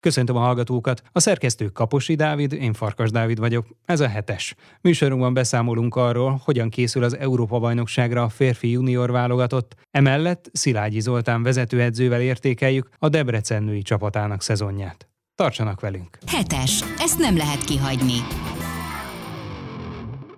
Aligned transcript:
Köszöntöm 0.00 0.36
a 0.36 0.40
hallgatókat! 0.40 1.02
A 1.12 1.20
szerkesztő 1.20 1.66
Kaposi 1.66 2.14
Dávid, 2.14 2.52
én 2.52 2.72
Farkas 2.72 3.10
Dávid 3.10 3.38
vagyok. 3.38 3.66
Ez 3.84 4.00
a 4.00 4.08
hetes. 4.08 4.54
Műsorunkban 4.80 5.34
beszámolunk 5.34 5.96
arról, 5.96 6.40
hogyan 6.44 6.68
készül 6.68 7.04
az 7.04 7.16
Európa-bajnokságra 7.16 8.22
a 8.22 8.28
férfi 8.28 8.70
junior 8.70 9.10
válogatott. 9.10 9.74
Emellett 9.90 10.50
Szilágyi 10.52 11.00
Zoltán 11.00 11.42
vezetőedzővel 11.42 12.20
értékeljük 12.20 12.88
a 12.98 13.08
Debrecen 13.08 13.62
női 13.62 13.82
csapatának 13.82 14.42
szezonját. 14.42 15.08
Tartsanak 15.34 15.80
velünk! 15.80 16.18
Hetes. 16.26 16.84
Ezt 16.98 17.18
nem 17.18 17.36
lehet 17.36 17.64
kihagyni. 17.64 18.18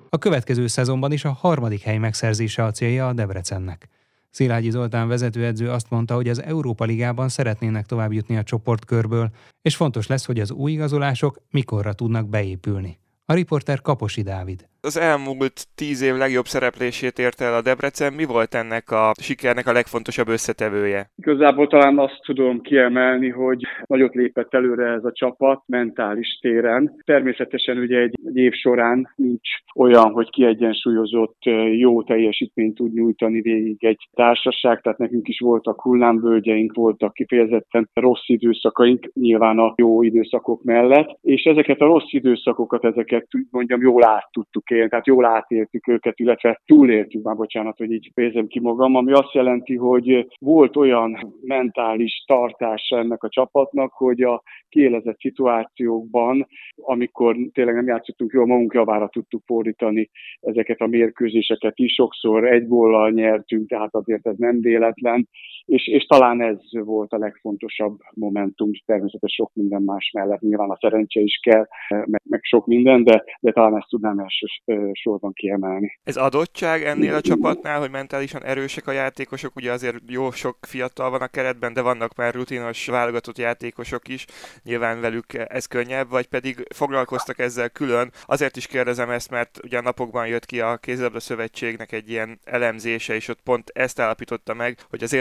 A 0.08 0.18
következő 0.18 0.66
szezonban 0.66 1.12
is 1.12 1.24
a 1.24 1.32
harmadik 1.32 1.80
hely 1.80 1.98
megszerzése 1.98 2.64
a 2.64 2.70
célja 2.70 3.08
a 3.08 3.12
Debrecennek. 3.12 3.88
Szilágyi 4.32 4.70
Zoltán 4.70 5.08
vezetőedző 5.08 5.70
azt 5.70 5.90
mondta, 5.90 6.14
hogy 6.14 6.28
az 6.28 6.42
Európa 6.42 6.84
Ligában 6.84 7.28
szeretnének 7.28 7.86
tovább 7.86 8.12
jutni 8.12 8.36
a 8.36 8.42
csoportkörből, 8.42 9.30
és 9.62 9.76
fontos 9.76 10.06
lesz, 10.06 10.24
hogy 10.24 10.40
az 10.40 10.50
új 10.50 10.72
igazolások 10.72 11.42
mikorra 11.50 11.92
tudnak 11.92 12.28
beépülni. 12.28 12.98
A 13.24 13.32
riporter 13.34 13.80
Kaposi 13.80 14.22
Dávid 14.22 14.68
az 14.84 14.98
elmúlt 14.98 15.66
tíz 15.74 16.02
év 16.02 16.14
legjobb 16.14 16.44
szereplését 16.44 17.18
érte 17.18 17.44
el 17.44 17.54
a 17.54 17.62
Debrecen. 17.62 18.12
Mi 18.12 18.24
volt 18.24 18.54
ennek 18.54 18.90
a 18.90 19.12
sikernek 19.20 19.66
a 19.66 19.72
legfontosabb 19.72 20.28
összetevője? 20.28 21.10
Igazából 21.16 21.66
talán 21.66 21.98
azt 21.98 22.20
tudom 22.24 22.60
kiemelni, 22.60 23.28
hogy 23.28 23.62
nagyot 23.86 24.14
lépett 24.14 24.54
előre 24.54 24.86
ez 24.86 25.04
a 25.04 25.12
csapat 25.12 25.62
mentális 25.66 26.38
téren. 26.40 26.94
Természetesen 27.04 27.78
ugye 27.78 27.98
egy, 27.98 28.14
egy 28.26 28.36
év 28.36 28.52
során 28.52 29.12
nincs 29.16 29.48
olyan, 29.74 30.10
hogy 30.10 30.30
kiegyensúlyozott 30.30 31.38
jó 31.72 32.02
teljesítményt 32.02 32.74
tud 32.74 32.92
nyújtani 32.92 33.40
végig 33.40 33.84
egy 33.84 34.08
társaság, 34.12 34.80
tehát 34.80 34.98
nekünk 34.98 35.28
is 35.28 35.38
voltak 35.40 35.82
hullámvölgyeink, 35.82 36.74
voltak 36.74 37.12
kifejezetten 37.12 37.88
rossz 37.92 38.28
időszakaink, 38.28 39.10
nyilván 39.14 39.58
a 39.58 39.74
jó 39.76 40.02
időszakok 40.02 40.62
mellett, 40.62 41.18
és 41.20 41.42
ezeket 41.42 41.80
a 41.80 41.84
rossz 41.84 42.12
időszakokat, 42.12 42.84
ezeket 42.84 43.26
mondjam, 43.50 43.80
jól 43.80 44.04
át 44.04 44.28
tudtuk 44.32 44.70
élni, 44.76 44.88
tehát 44.88 45.06
jól 45.06 45.24
átéltük 45.24 45.88
őket, 45.88 46.18
illetve 46.18 46.60
túléltük 46.64 47.22
már, 47.22 47.36
bocsánat, 47.36 47.76
hogy 47.76 47.92
így 47.92 48.10
fejezem 48.14 48.46
ki 48.46 48.60
magam, 48.60 48.94
ami 48.94 49.12
azt 49.12 49.32
jelenti, 49.32 49.76
hogy 49.76 50.26
volt 50.38 50.76
olyan 50.76 51.34
mentális 51.40 52.24
tartása 52.26 52.98
ennek 52.98 53.22
a 53.22 53.28
csapatnak, 53.28 53.92
hogy 53.92 54.22
a 54.22 54.42
kiélezett 54.68 55.18
szituációkban, 55.18 56.46
amikor 56.76 57.36
tényleg 57.52 57.74
nem 57.74 57.86
játszottunk 57.86 58.32
jól, 58.32 58.46
magunk 58.46 58.74
javára 58.74 59.08
tudtuk 59.08 59.42
fordítani 59.46 60.10
ezeket 60.40 60.80
a 60.80 60.86
mérkőzéseket 60.86 61.78
is, 61.78 61.92
sokszor 61.92 62.44
egy 62.44 62.66
góllal 62.66 63.10
nyertünk, 63.10 63.68
tehát 63.68 63.94
azért 63.94 64.26
ez 64.26 64.36
nem 64.36 64.60
véletlen, 64.60 65.28
és, 65.64 65.86
és 65.86 66.04
talán 66.04 66.42
ez 66.42 66.58
volt 66.70 67.12
a 67.12 67.18
legfontosabb 67.18 67.98
momentum, 68.14 68.70
természetesen 68.84 69.28
sok 69.28 69.50
minden 69.54 69.82
más 69.82 70.10
mellett, 70.14 70.40
nyilván 70.40 70.70
a 70.70 70.78
szerencse 70.80 71.20
is 71.20 71.40
kell, 71.42 71.66
meg, 71.88 72.22
meg 72.24 72.40
sok 72.42 72.66
minden, 72.66 73.04
de, 73.04 73.24
de 73.40 73.52
talán 73.52 73.76
ezt 73.76 73.88
tudnám 73.88 74.18
elsősorban 74.18 75.32
kiemelni. 75.32 75.98
Ez 76.04 76.16
adottság 76.16 76.82
ennél 76.82 77.14
a 77.14 77.20
csapatnál, 77.20 77.80
hogy 77.80 77.90
mentálisan 77.90 78.44
erősek 78.44 78.86
a 78.86 78.92
játékosok, 78.92 79.56
ugye 79.56 79.72
azért 79.72 79.96
jó 80.06 80.30
sok 80.30 80.56
fiatal 80.60 81.10
van 81.10 81.20
a 81.20 81.26
keretben, 81.26 81.72
de 81.72 81.82
vannak 81.82 82.16
már 82.16 82.34
rutinos 82.34 82.86
válogatott 82.86 83.38
játékosok 83.38 84.08
is, 84.08 84.26
nyilván 84.62 85.00
velük 85.00 85.26
ez 85.34 85.66
könnyebb, 85.66 86.08
vagy 86.10 86.26
pedig 86.26 86.66
foglalkoztak 86.74 87.38
ezzel 87.38 87.70
külön. 87.70 88.10
Azért 88.26 88.56
is 88.56 88.66
kérdezem 88.66 89.10
ezt, 89.10 89.30
mert 89.30 89.60
ugye 89.64 89.78
a 89.78 89.82
napokban 89.82 90.26
jött 90.26 90.46
ki 90.46 90.60
a 90.60 90.76
Kézilabda 90.76 91.20
Szövetségnek 91.20 91.92
egy 91.92 92.10
ilyen 92.10 92.38
elemzése, 92.44 93.14
és 93.14 93.28
ott 93.28 93.40
pont 93.44 93.70
ezt 93.74 94.00
állapította 94.00 94.54
meg, 94.54 94.76
hogy 94.90 95.02
az 95.02 95.12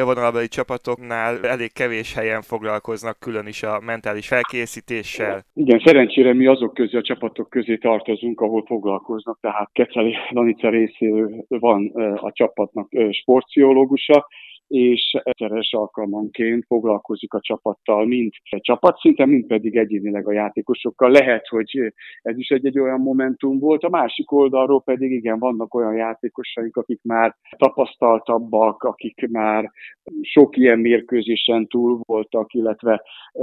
élvonalbeli 0.42 0.48
csapatoknál 0.48 1.46
elég 1.46 1.74
kevés 1.74 2.14
helyen 2.14 2.42
foglalkoznak 2.42 3.20
külön 3.20 3.48
is 3.48 3.64
a 3.64 3.80
mentális 3.86 4.28
felkészítésszel. 4.28 5.44
Igen, 5.54 5.82
szerencsére 5.86 6.34
mi 6.34 6.46
azok 6.46 6.74
közé 6.74 6.98
a 6.98 7.02
csapatok 7.02 7.50
közé 7.50 7.78
tartozunk, 7.78 8.42
ahol 8.42 8.64
foglalkoznak, 8.66 9.38
tehát 9.42 9.70
Keceli 9.74 10.16
Danica 10.34 10.70
részéről 10.70 11.46
van 11.48 11.92
a 12.16 12.32
csapatnak 12.32 12.90
sportpszichológusa, 13.12 14.28
és 14.72 15.18
egyszeres 15.24 15.74
alkalmanként 15.74 16.66
foglalkozik 16.66 17.34
a 17.34 17.40
csapattal, 17.42 18.06
mind 18.06 18.32
csapatszinten, 18.58 19.30
mind 19.30 19.46
pedig 19.46 19.76
egyénileg 19.76 20.28
a 20.28 20.32
játékosokkal. 20.32 21.12
Lehet, 21.12 21.48
hogy 21.48 21.94
ez 22.22 22.38
is 22.38 22.50
egy, 22.50 22.66
egy 22.66 22.80
olyan 22.80 23.00
momentum 23.00 23.60
volt. 23.60 23.84
A 23.84 23.90
másik 23.90 24.32
oldalról 24.32 24.82
pedig 24.82 25.12
igen, 25.12 25.40
vannak 25.40 25.74
olyan 25.74 25.96
játékosaink, 25.96 26.76
akik 26.76 27.00
már 27.04 27.36
tapasztaltabbak, 27.58 28.84
akik 28.84 29.28
már 29.30 29.72
sok 30.22 30.58
ilyen 30.58 30.80
mérkőzésen 30.80 31.68
túl 31.68 32.00
voltak, 32.06 32.54
illetve 32.54 33.02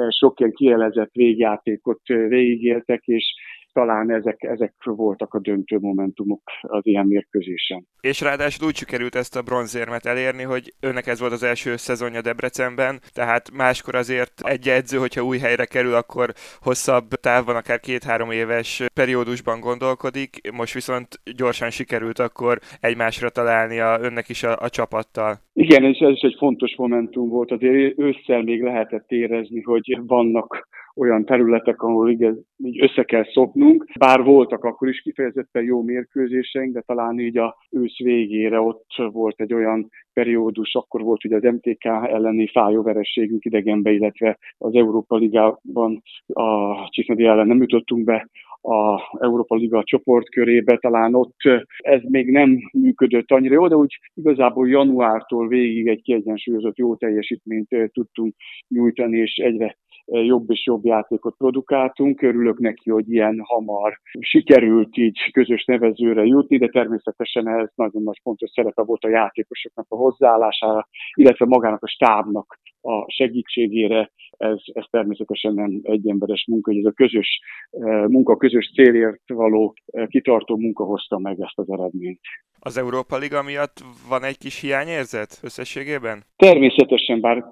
sok 0.09 0.41
ilyen 0.41 0.53
kielezett 0.53 1.13
végjátékot 1.13 2.01
végigéltek, 2.07 3.03
és 3.05 3.35
talán 3.79 4.11
ezek, 4.11 4.43
ezek 4.43 4.75
voltak 4.85 5.35
a 5.35 5.41
döntő 5.41 5.79
momentumok 5.81 6.43
az 6.61 6.87
ilyen 6.87 7.07
mérkőzésen. 7.07 7.87
És 8.01 8.21
ráadásul 8.21 8.67
úgy 8.67 8.77
sikerült 8.77 9.15
ezt 9.15 9.37
a 9.37 9.43
bronzérmet 9.43 10.07
elérni, 10.07 10.43
hogy 10.43 10.73
önnek 10.81 11.07
ez 11.07 11.21
volt 11.21 11.33
az 11.33 11.43
első 11.43 11.77
szezonja 11.77 12.21
Debrecenben, 12.21 13.01
tehát 13.13 13.51
máskor 13.53 13.95
azért 13.95 14.33
egy 14.43 14.69
edző, 14.69 14.99
hogyha 14.99 15.25
új 15.25 15.39
helyre 15.39 15.65
kerül, 15.65 15.95
akkor 15.95 16.33
hosszabb 16.61 17.09
távban, 17.09 17.57
akár 17.57 17.81
két-három 17.81 18.31
éves 18.31 18.83
periódusban 18.95 19.61
gondolkodik, 19.61 20.31
most 20.57 20.75
viszont 20.75 21.09
gyorsan 21.37 21.71
sikerült 21.71 22.19
akkor 22.19 22.59
egymásra 22.81 23.29
találnia 23.31 23.99
önnek 24.01 24.29
is 24.29 24.43
a, 24.43 24.57
a 24.61 24.69
csapattal. 24.69 25.33
Igen, 25.53 25.85
és 25.85 25.99
ez 25.99 26.13
is 26.13 26.21
egy 26.21 26.37
fontos 26.39 26.77
momentum 26.77 27.29
volt, 27.29 27.51
azért 27.51 27.99
ősszel 27.99 28.43
még 28.43 28.63
lehetett 28.63 29.11
érezni, 29.11 29.63
hogy 29.63 29.99
vannak 30.07 30.69
olyan 30.99 31.25
területek, 31.25 31.83
ahol 31.83 32.11
igaz, 32.11 32.37
így 32.57 32.83
össze 32.83 33.03
kell 33.03 33.25
szopnunk, 33.25 33.85
bár 33.99 34.23
voltak 34.23 34.65
akkor 34.65 34.89
is 34.89 35.01
kifejezetten 35.01 35.63
jó 35.63 35.83
mérkőzéseink, 35.83 36.75
de 36.75 36.81
talán 36.81 37.19
így 37.19 37.39
a 37.39 37.57
ősz 37.71 37.99
végére 37.99 38.61
ott 38.61 38.87
volt 39.13 39.41
egy 39.41 39.55
olyan 39.55 39.89
periódus, 40.13 40.75
akkor 40.75 41.03
volt 41.03 41.25
ugye 41.25 41.37
az 41.37 41.43
MTK 41.43 41.85
elleni 41.85 42.47
fájó 42.47 42.83
verességünk 42.83 43.45
idegenbe, 43.45 43.91
illetve 43.91 44.39
az 44.59 44.75
Európa 44.75 45.17
Ligában 45.17 46.03
a 46.27 46.89
Csisznadi 46.89 47.25
ellen 47.25 47.47
nem 47.47 47.61
jutottunk 47.61 48.05
be 48.05 48.29
a 48.61 49.01
Európa 49.21 49.55
Liga 49.57 49.83
csoportkörébe, 49.85 50.77
talán 50.77 51.15
ott 51.15 51.37
ez 51.79 52.01
még 52.03 52.31
nem 52.31 52.59
működött 52.73 53.31
annyira 53.31 53.55
jó, 53.55 53.69
de 53.69 53.77
úgy 53.77 53.99
igazából 54.15 54.69
januártól 54.69 55.49
végig 55.49 55.87
egy 55.87 56.03
kiegyensúlyozott 56.03 56.77
jó 56.77 56.97
teljesítményt 56.97 57.69
tudtunk 57.93 58.35
nyújtani, 58.69 59.19
és 59.19 59.37
egyre 59.37 59.77
jobb 60.11 60.51
és 60.51 60.67
jobb 60.67 60.85
játékot 60.85 61.37
produkáltunk. 61.37 62.23
Örülök 62.23 62.59
neki, 62.59 62.91
hogy 62.91 63.11
ilyen 63.11 63.41
hamar 63.43 64.01
sikerült 64.21 64.97
így 64.97 65.31
közös 65.33 65.65
nevezőre 65.65 66.25
jutni, 66.25 66.59
de 66.59 66.69
természetesen 66.69 67.49
ez 67.49 67.69
nagyon 67.75 68.03
nagy 68.03 68.19
fontos 68.23 68.51
szerepe 68.51 68.83
volt 68.83 69.05
a 69.05 69.09
játékosoknak 69.09 69.87
a 69.89 69.97
hozzáállására, 69.97 70.89
illetve 71.15 71.47
magának 71.47 71.83
a 71.83 71.89
stábnak 71.89 72.59
a 72.81 73.11
segítségére. 73.13 74.11
Ez, 74.39 74.59
ez 74.73 74.85
természetesen 74.91 75.55
nem 75.55 75.81
egyemberes 75.83 76.47
munka, 76.47 76.71
hogy 76.71 76.81
ez 76.81 76.91
a 76.91 76.93
közös 76.93 77.41
munka, 78.09 78.37
közös 78.37 78.73
célért 78.75 79.23
való 79.27 79.75
kitartó 80.07 80.57
munka 80.57 80.85
hozta 80.85 81.19
meg 81.19 81.41
ezt 81.41 81.59
az 81.59 81.71
eredményt. 81.71 82.21
Az 82.61 82.79
Európa 82.79 83.17
Liga 83.17 83.43
miatt 83.43 83.81
van 84.09 84.25
egy 84.25 84.39
kis 84.39 84.61
hiányérzet 84.61 85.39
összességében? 85.43 86.23
Természetesen, 86.37 87.21
bár 87.21 87.45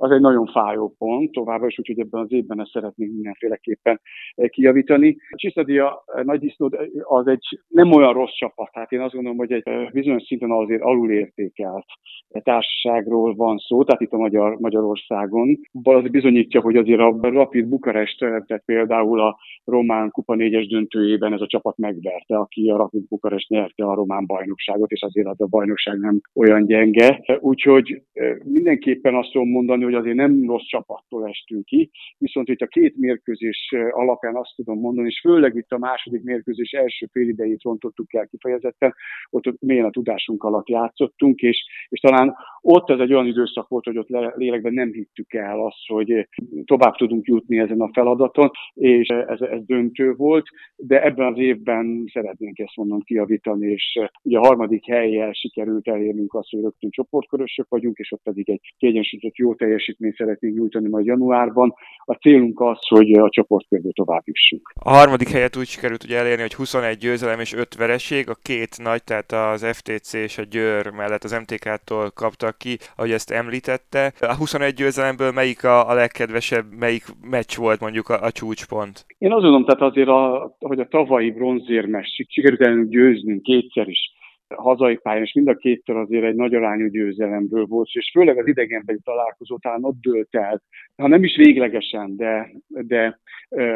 az 0.00 0.10
egy 0.10 0.20
nagyon 0.20 0.46
fájó 0.46 0.94
pont, 0.98 1.32
továbbra 1.32 1.66
is, 1.66 1.78
úgyhogy 1.78 2.00
ebben 2.00 2.20
az 2.20 2.32
évben 2.32 2.60
ezt 2.60 2.70
szeretnénk 2.70 3.12
mindenféleképpen 3.12 4.00
eh, 4.34 4.48
kijavítani. 4.48 5.16
A 5.30 5.36
Csiszadia 5.36 6.04
eh, 6.06 6.24
Nagy 6.24 6.40
Disznód 6.40 6.74
eh, 6.74 6.86
az 7.02 7.26
egy 7.26 7.60
nem 7.68 7.92
olyan 7.92 8.12
rossz 8.12 8.34
csapat, 8.34 8.70
tehát 8.72 8.92
én 8.92 9.00
azt 9.00 9.14
gondolom, 9.14 9.38
hogy 9.38 9.52
egy 9.52 9.90
bizonyos 9.92 10.22
szinten 10.22 10.50
azért 10.50 10.82
alulértékelt 10.82 11.86
társaságról 12.28 13.34
van 13.34 13.56
szó, 13.58 13.84
tehát 13.84 14.00
itt 14.00 14.12
a 14.12 14.16
Magyar, 14.16 14.58
Magyarországon. 14.58 15.58
Az 15.82 16.04
bizonyítja, 16.18 16.60
hogy 16.60 16.76
azért 16.76 17.00
a 17.00 17.18
Rapid 17.20 17.66
Bukarest, 17.66 18.18
tehát 18.18 18.62
például 18.64 19.20
a 19.20 19.38
román 19.64 20.10
kupa 20.10 20.34
négyes 20.34 20.66
döntőjében 20.66 21.32
ez 21.32 21.40
a 21.40 21.46
csapat 21.46 21.76
megverte, 21.76 22.36
aki 22.36 22.68
a 22.70 22.76
Rapid 22.76 23.08
Bukarest 23.08 23.48
nyerte 23.48 23.84
a 23.84 23.94
román 23.94 24.26
bajnokságot, 24.26 24.90
és 24.90 25.02
azért 25.02 25.26
az 25.26 25.40
a 25.40 25.46
bajnokság 25.46 25.98
nem 25.98 26.20
olyan 26.34 26.66
gyenge. 26.66 27.38
Úgyhogy 27.40 28.02
mindenképpen 28.44 29.14
azt 29.14 29.30
tudom 29.32 29.48
mondani, 29.48 29.84
hogy 29.84 29.94
azért 29.94 30.16
nem 30.16 30.44
rossz 30.46 30.66
csapattól 30.66 31.28
estünk 31.28 31.64
ki, 31.64 31.90
viszont 32.18 32.48
itt 32.48 32.60
a 32.60 32.66
két 32.66 32.96
mérkőzés 32.96 33.74
alapján 33.90 34.36
azt 34.36 34.52
tudom 34.56 34.78
mondani, 34.78 35.06
és 35.06 35.20
főleg 35.20 35.54
itt 35.54 35.70
a 35.70 35.78
második 35.78 36.22
mérkőzés 36.22 36.72
első 36.72 37.08
fél 37.12 37.28
idejét 37.28 37.62
rontottuk 37.62 38.14
el 38.14 38.26
kifejezetten, 38.26 38.94
ott 39.30 39.60
mélyen 39.60 39.84
a 39.84 39.90
tudásunk 39.90 40.44
alatt 40.44 40.68
játszottunk, 40.68 41.40
és, 41.40 41.64
és 41.88 42.00
talán 42.00 42.36
ott 42.60 42.90
ez 42.90 42.98
egy 42.98 43.12
olyan 43.12 43.26
időszak 43.26 43.68
volt, 43.68 43.84
hogy 43.84 43.98
ott 43.98 44.36
lélekben 44.36 44.72
nem 44.72 44.92
hittük 44.92 45.32
el 45.34 45.60
azt, 45.60 45.86
hogy 45.86 46.08
hogy 46.08 46.26
tovább 46.64 46.94
tudunk 46.94 47.26
jutni 47.26 47.58
ezen 47.58 47.80
a 47.80 47.90
feladaton, 47.92 48.50
és 48.74 49.08
ez, 49.08 49.40
ez 49.40 49.64
döntő 49.66 50.14
volt, 50.14 50.46
de 50.76 51.04
ebben 51.04 51.32
az 51.32 51.38
évben 51.38 52.04
szeretnénk 52.12 52.58
ezt 52.58 52.76
mondom 52.76 53.00
kiavítani, 53.00 53.66
és 53.66 53.98
ugye 54.22 54.38
a 54.38 54.46
harmadik 54.46 54.86
helyjel 54.86 55.32
sikerült 55.32 55.88
elérnünk 55.88 56.34
azt, 56.34 56.50
hogy 56.50 56.60
rögtön 56.60 56.90
csoportkörösök 56.90 57.68
vagyunk, 57.68 57.96
és 57.96 58.12
ott 58.12 58.22
pedig 58.22 58.50
egy 58.50 58.74
kiegyensúlyozott 58.78 59.36
jó 59.36 59.54
teljesítményt 59.54 60.16
szeretnénk 60.16 60.56
nyújtani 60.56 60.88
majd 60.88 61.06
januárban. 61.06 61.74
A 62.04 62.14
célunk 62.14 62.60
az, 62.60 62.78
hogy 62.88 63.12
a 63.12 63.28
csoportkörből 63.30 63.92
tovább 63.92 64.22
jussunk. 64.24 64.72
A 64.82 64.90
harmadik 64.90 65.28
helyet 65.28 65.56
úgy 65.56 65.66
sikerült 65.66 66.04
ugye 66.04 66.18
elérni, 66.18 66.42
hogy 66.42 66.54
21 66.54 66.96
győzelem 66.96 67.40
és 67.40 67.54
5 67.54 67.74
vereség, 67.74 68.28
a 68.28 68.36
két 68.42 68.78
nagy, 68.82 69.04
tehát 69.04 69.32
az 69.32 69.66
FTC 69.76 70.12
és 70.12 70.38
a 70.38 70.42
Győr 70.42 70.90
mellett 70.90 71.24
az 71.24 71.32
MTK-tól 71.32 72.10
kaptak 72.48 72.58
ki, 72.58 72.78
ahogy 72.96 73.10
ezt 73.10 73.30
említette. 73.30 74.12
A 74.20 74.36
21 74.36 74.74
győzelemből 74.74 75.32
melyik 75.32 75.64
a, 75.64 75.90
a 75.90 75.94
legkedvesebb, 75.94 76.64
melyik 76.78 77.04
meccs 77.30 77.56
volt 77.56 77.80
mondjuk 77.80 78.08
a, 78.08 78.22
a 78.22 78.30
csúcspont? 78.30 79.04
Én 79.18 79.32
azt 79.32 79.42
gondolom, 79.42 79.64
tehát 79.64 79.82
azért, 79.82 80.08
a, 80.08 80.56
hogy 80.58 80.80
a 80.80 80.88
tavalyi 80.88 81.30
bronzérmes 81.30 82.24
sikerült 82.28 82.88
győznünk 82.88 83.42
kétszer 83.42 83.88
is 83.88 84.12
hazai 84.56 84.96
pályán, 84.96 85.22
és 85.22 85.32
mind 85.32 85.48
a 85.48 85.54
kétszer 85.54 85.96
azért 85.96 86.24
egy 86.24 86.34
nagy 86.34 86.54
arányú 86.54 86.86
győzelemből 86.86 87.66
volt, 87.66 87.88
és 87.92 88.10
főleg 88.12 88.38
az 88.38 88.46
idegenbeli 88.46 88.98
találkozó 89.04 89.58
talán 89.58 89.84
ott 89.84 90.00
dőlt 90.00 90.34
el, 90.34 90.62
ha 90.96 91.08
nem 91.08 91.24
is 91.24 91.36
véglegesen, 91.36 92.16
de, 92.16 92.50
de 92.68 93.20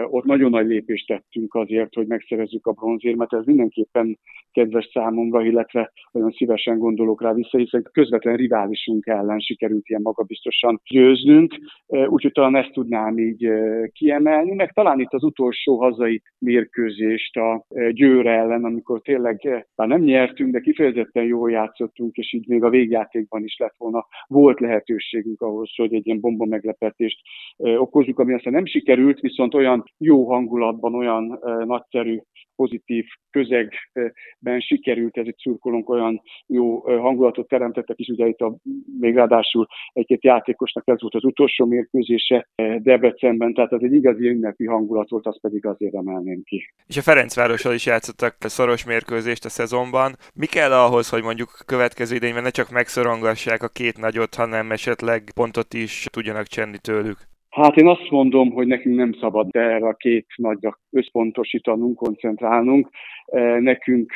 ott 0.04 0.24
nagyon 0.24 0.50
nagy 0.50 0.66
lépést 0.66 1.06
tettünk 1.06 1.54
azért, 1.54 1.94
hogy 1.94 2.06
megszerezzük 2.06 2.66
a 2.66 2.72
bronzérmet, 2.72 3.32
ez 3.32 3.44
mindenképpen 3.44 4.18
kedves 4.52 4.90
számomra, 4.92 5.44
illetve 5.44 5.92
nagyon 6.10 6.30
szívesen 6.30 6.78
gondolok 6.78 7.22
rá 7.22 7.32
vissza, 7.32 7.58
hiszen 7.58 7.88
közvetlen 7.92 8.36
riválisunk 8.36 9.06
ellen 9.06 9.38
sikerült 9.38 9.88
ilyen 9.88 10.02
magabiztosan 10.02 10.80
győznünk, 10.84 11.54
úgyhogy 11.86 12.32
talán 12.32 12.56
ezt 12.56 12.72
tudnám 12.72 13.18
így 13.18 13.48
kiemelni, 13.92 14.54
meg 14.54 14.72
talán 14.72 15.00
itt 15.00 15.12
az 15.12 15.22
utolsó 15.22 15.80
hazai 15.80 16.22
mérkőzést 16.38 17.36
a 17.36 17.66
Győr 17.90 18.26
ellen, 18.26 18.64
amikor 18.64 19.00
tényleg, 19.00 19.66
bár 19.74 19.88
nem 19.88 20.00
nyertünk, 20.00 20.52
de 20.52 20.60
kifejezetten 20.62 21.24
jól 21.24 21.50
játszottunk, 21.50 22.16
és 22.16 22.32
így 22.32 22.48
még 22.48 22.64
a 22.64 22.70
végjátékban 22.70 23.44
is 23.44 23.56
lett 23.58 23.74
volna, 23.78 24.06
volt 24.26 24.60
lehetőségünk 24.60 25.40
ahhoz, 25.40 25.70
hogy 25.76 25.94
egy 25.94 26.06
ilyen 26.06 26.20
bomba 26.20 26.44
meglepetést 26.44 27.20
okozzuk, 27.56 28.18
ami 28.18 28.34
aztán 28.34 28.52
nem 28.52 28.66
sikerült, 28.66 29.20
viszont 29.20 29.54
olyan 29.54 29.84
jó 29.98 30.30
hangulatban, 30.30 30.94
olyan 30.94 31.38
nagyszerű 31.64 32.20
pozitív 32.62 33.06
közegben 33.30 34.60
sikerült, 34.60 35.16
ez 35.16 35.26
egy 35.26 35.38
szurkolónk 35.38 35.88
olyan 35.88 36.22
jó 36.46 36.78
hangulatot 36.78 37.48
teremtettek 37.48 37.98
is, 37.98 38.08
ugye 38.08 38.26
itt 38.26 38.40
a, 38.40 38.56
még 39.00 39.14
ráadásul 39.14 39.66
egy-két 39.92 40.24
játékosnak 40.24 40.88
ez 40.88 41.00
volt 41.00 41.14
az 41.14 41.24
utolsó 41.24 41.66
mérkőzése 41.66 42.48
Debrecenben, 42.78 43.54
tehát 43.54 43.72
ez 43.72 43.80
egy 43.82 43.92
igazi 43.92 44.28
ünnepi 44.28 44.66
hangulat 44.66 45.10
volt, 45.10 45.26
azt 45.26 45.40
pedig 45.40 45.66
azért 45.66 45.94
emelném 45.94 46.42
ki. 46.44 46.72
És 46.86 46.96
a 46.96 47.02
Ferencvárossal 47.02 47.74
is 47.74 47.86
játszottak 47.86 48.36
szoros 48.38 48.84
mérkőzést 48.84 49.44
a 49.44 49.48
szezonban. 49.48 50.12
Mi 50.34 50.46
kell 50.46 50.72
ahhoz, 50.72 51.08
hogy 51.08 51.22
mondjuk 51.22 51.48
a 51.60 51.64
következő 51.64 52.14
idényben 52.14 52.42
ne 52.42 52.50
csak 52.50 52.70
megszorongassák 52.70 53.62
a 53.62 53.68
két 53.68 53.98
nagyot, 53.98 54.34
hanem 54.34 54.70
esetleg 54.70 55.22
pontot 55.34 55.74
is 55.74 56.06
tudjanak 56.10 56.46
csenni 56.46 56.78
tőlük? 56.78 57.31
Hát 57.52 57.76
én 57.76 57.86
azt 57.86 58.10
mondom, 58.10 58.50
hogy 58.50 58.66
nekünk 58.66 58.96
nem 58.96 59.12
szabad 59.12 59.48
erre 59.50 59.86
a 59.86 59.94
két 59.94 60.26
nagyra 60.36 60.78
összpontosítanunk, 60.90 61.96
koncentrálnunk. 61.96 62.88
E, 63.26 63.60
nekünk 63.60 64.12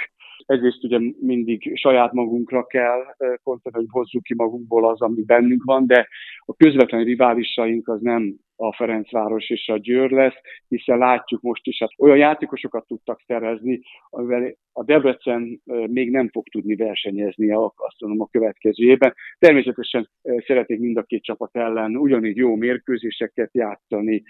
egyrészt 0.47 0.85
ugye 0.85 0.99
mindig 1.21 1.77
saját 1.77 2.13
magunkra 2.13 2.67
kell 2.67 3.01
e, 3.01 3.39
koncentrálni, 3.43 3.89
hogy 3.91 4.01
hozzuk 4.01 4.23
ki 4.23 4.35
magunkból 4.35 4.89
az, 4.89 5.01
ami 5.01 5.23
bennünk 5.23 5.65
van, 5.65 5.87
de 5.87 6.09
a 6.39 6.55
közvetlen 6.55 7.05
riválisaink 7.05 7.89
az 7.89 8.01
nem 8.01 8.37
a 8.57 8.75
Ferencváros 8.75 9.51
és 9.51 9.69
a 9.69 9.79
Győr 9.79 10.11
lesz, 10.11 10.37
hiszen 10.69 10.99
látjuk 10.99 11.43
most 11.43 11.67
is, 11.67 11.79
hát 11.79 11.91
olyan 11.99 12.17
játékosokat 12.17 12.87
tudtak 12.87 13.21
szerezni, 13.27 13.81
amivel 14.11 14.55
a 14.73 14.85
Debrecen 14.85 15.63
még 15.87 16.11
nem 16.11 16.29
fog 16.29 16.49
tudni 16.49 16.75
versenyezni 16.75 17.51
a, 17.53 17.73
azt 17.77 18.01
mondom, 18.01 18.21
a 18.21 18.29
következő 18.31 18.85
évben. 18.85 19.15
Természetesen 19.39 20.11
szeretnék 20.47 20.79
mind 20.79 20.97
a 20.97 21.03
két 21.03 21.23
csapat 21.23 21.57
ellen 21.57 21.97
ugyanígy 21.97 22.37
jó 22.37 22.55
mérkőzéseket 22.55 23.51
játszani, 23.53 24.23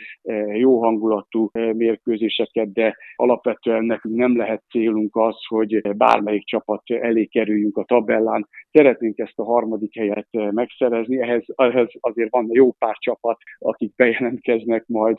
jó 0.54 0.82
hangulatú 0.82 1.50
mérkőzéseket, 1.52 2.72
de 2.72 2.96
alapvetően 3.16 3.84
nekünk 3.84 4.16
nem 4.16 4.36
lehet 4.36 4.62
célunk 4.70 5.16
az, 5.16 5.36
hogy 5.46 5.96
bármelyik 5.96 6.44
csapat 6.44 6.82
elé 6.84 7.24
kerüljünk 7.24 7.76
a 7.76 7.84
tabellán. 7.84 8.48
Szeretnénk 8.70 9.18
ezt 9.18 9.38
a 9.38 9.44
harmadik 9.44 9.94
helyet 9.94 10.28
megszerezni, 10.30 11.20
ehhez, 11.20 11.44
ehhez 11.54 11.88
azért 12.00 12.30
van 12.30 12.48
jó 12.50 12.72
pár 12.72 12.96
csapat, 12.98 13.38
akik 13.58 13.92
bejelentkeznek 14.18 14.84
majd 14.86 15.18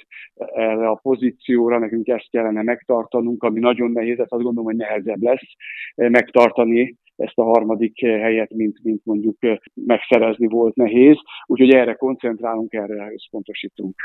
erre 0.53 0.87
a 0.87 0.99
pozícióra, 1.01 1.79
nekünk 1.79 2.07
ezt 2.07 2.29
kellene 2.31 2.61
megtartanunk, 2.61 3.43
ami 3.43 3.59
nagyon 3.59 3.91
nehéz, 3.91 4.19
azt 4.19 4.29
gondolom, 4.29 4.63
hogy 4.63 4.75
nehezebb 4.75 5.21
lesz 5.21 5.55
megtartani 5.95 6.95
ezt 7.17 7.37
a 7.37 7.43
harmadik 7.43 8.03
eh, 8.03 8.21
helyet, 8.21 8.53
mint, 8.53 8.77
mint 8.83 9.01
mondjuk 9.05 9.35
eh, 9.39 9.57
megszerezni 9.73 10.47
volt 10.47 10.75
nehéz. 10.75 11.17
Úgyhogy 11.45 11.69
erre 11.69 11.93
koncentrálunk, 11.93 12.73
erre 12.73 13.11
összpontosítunk. 13.13 13.95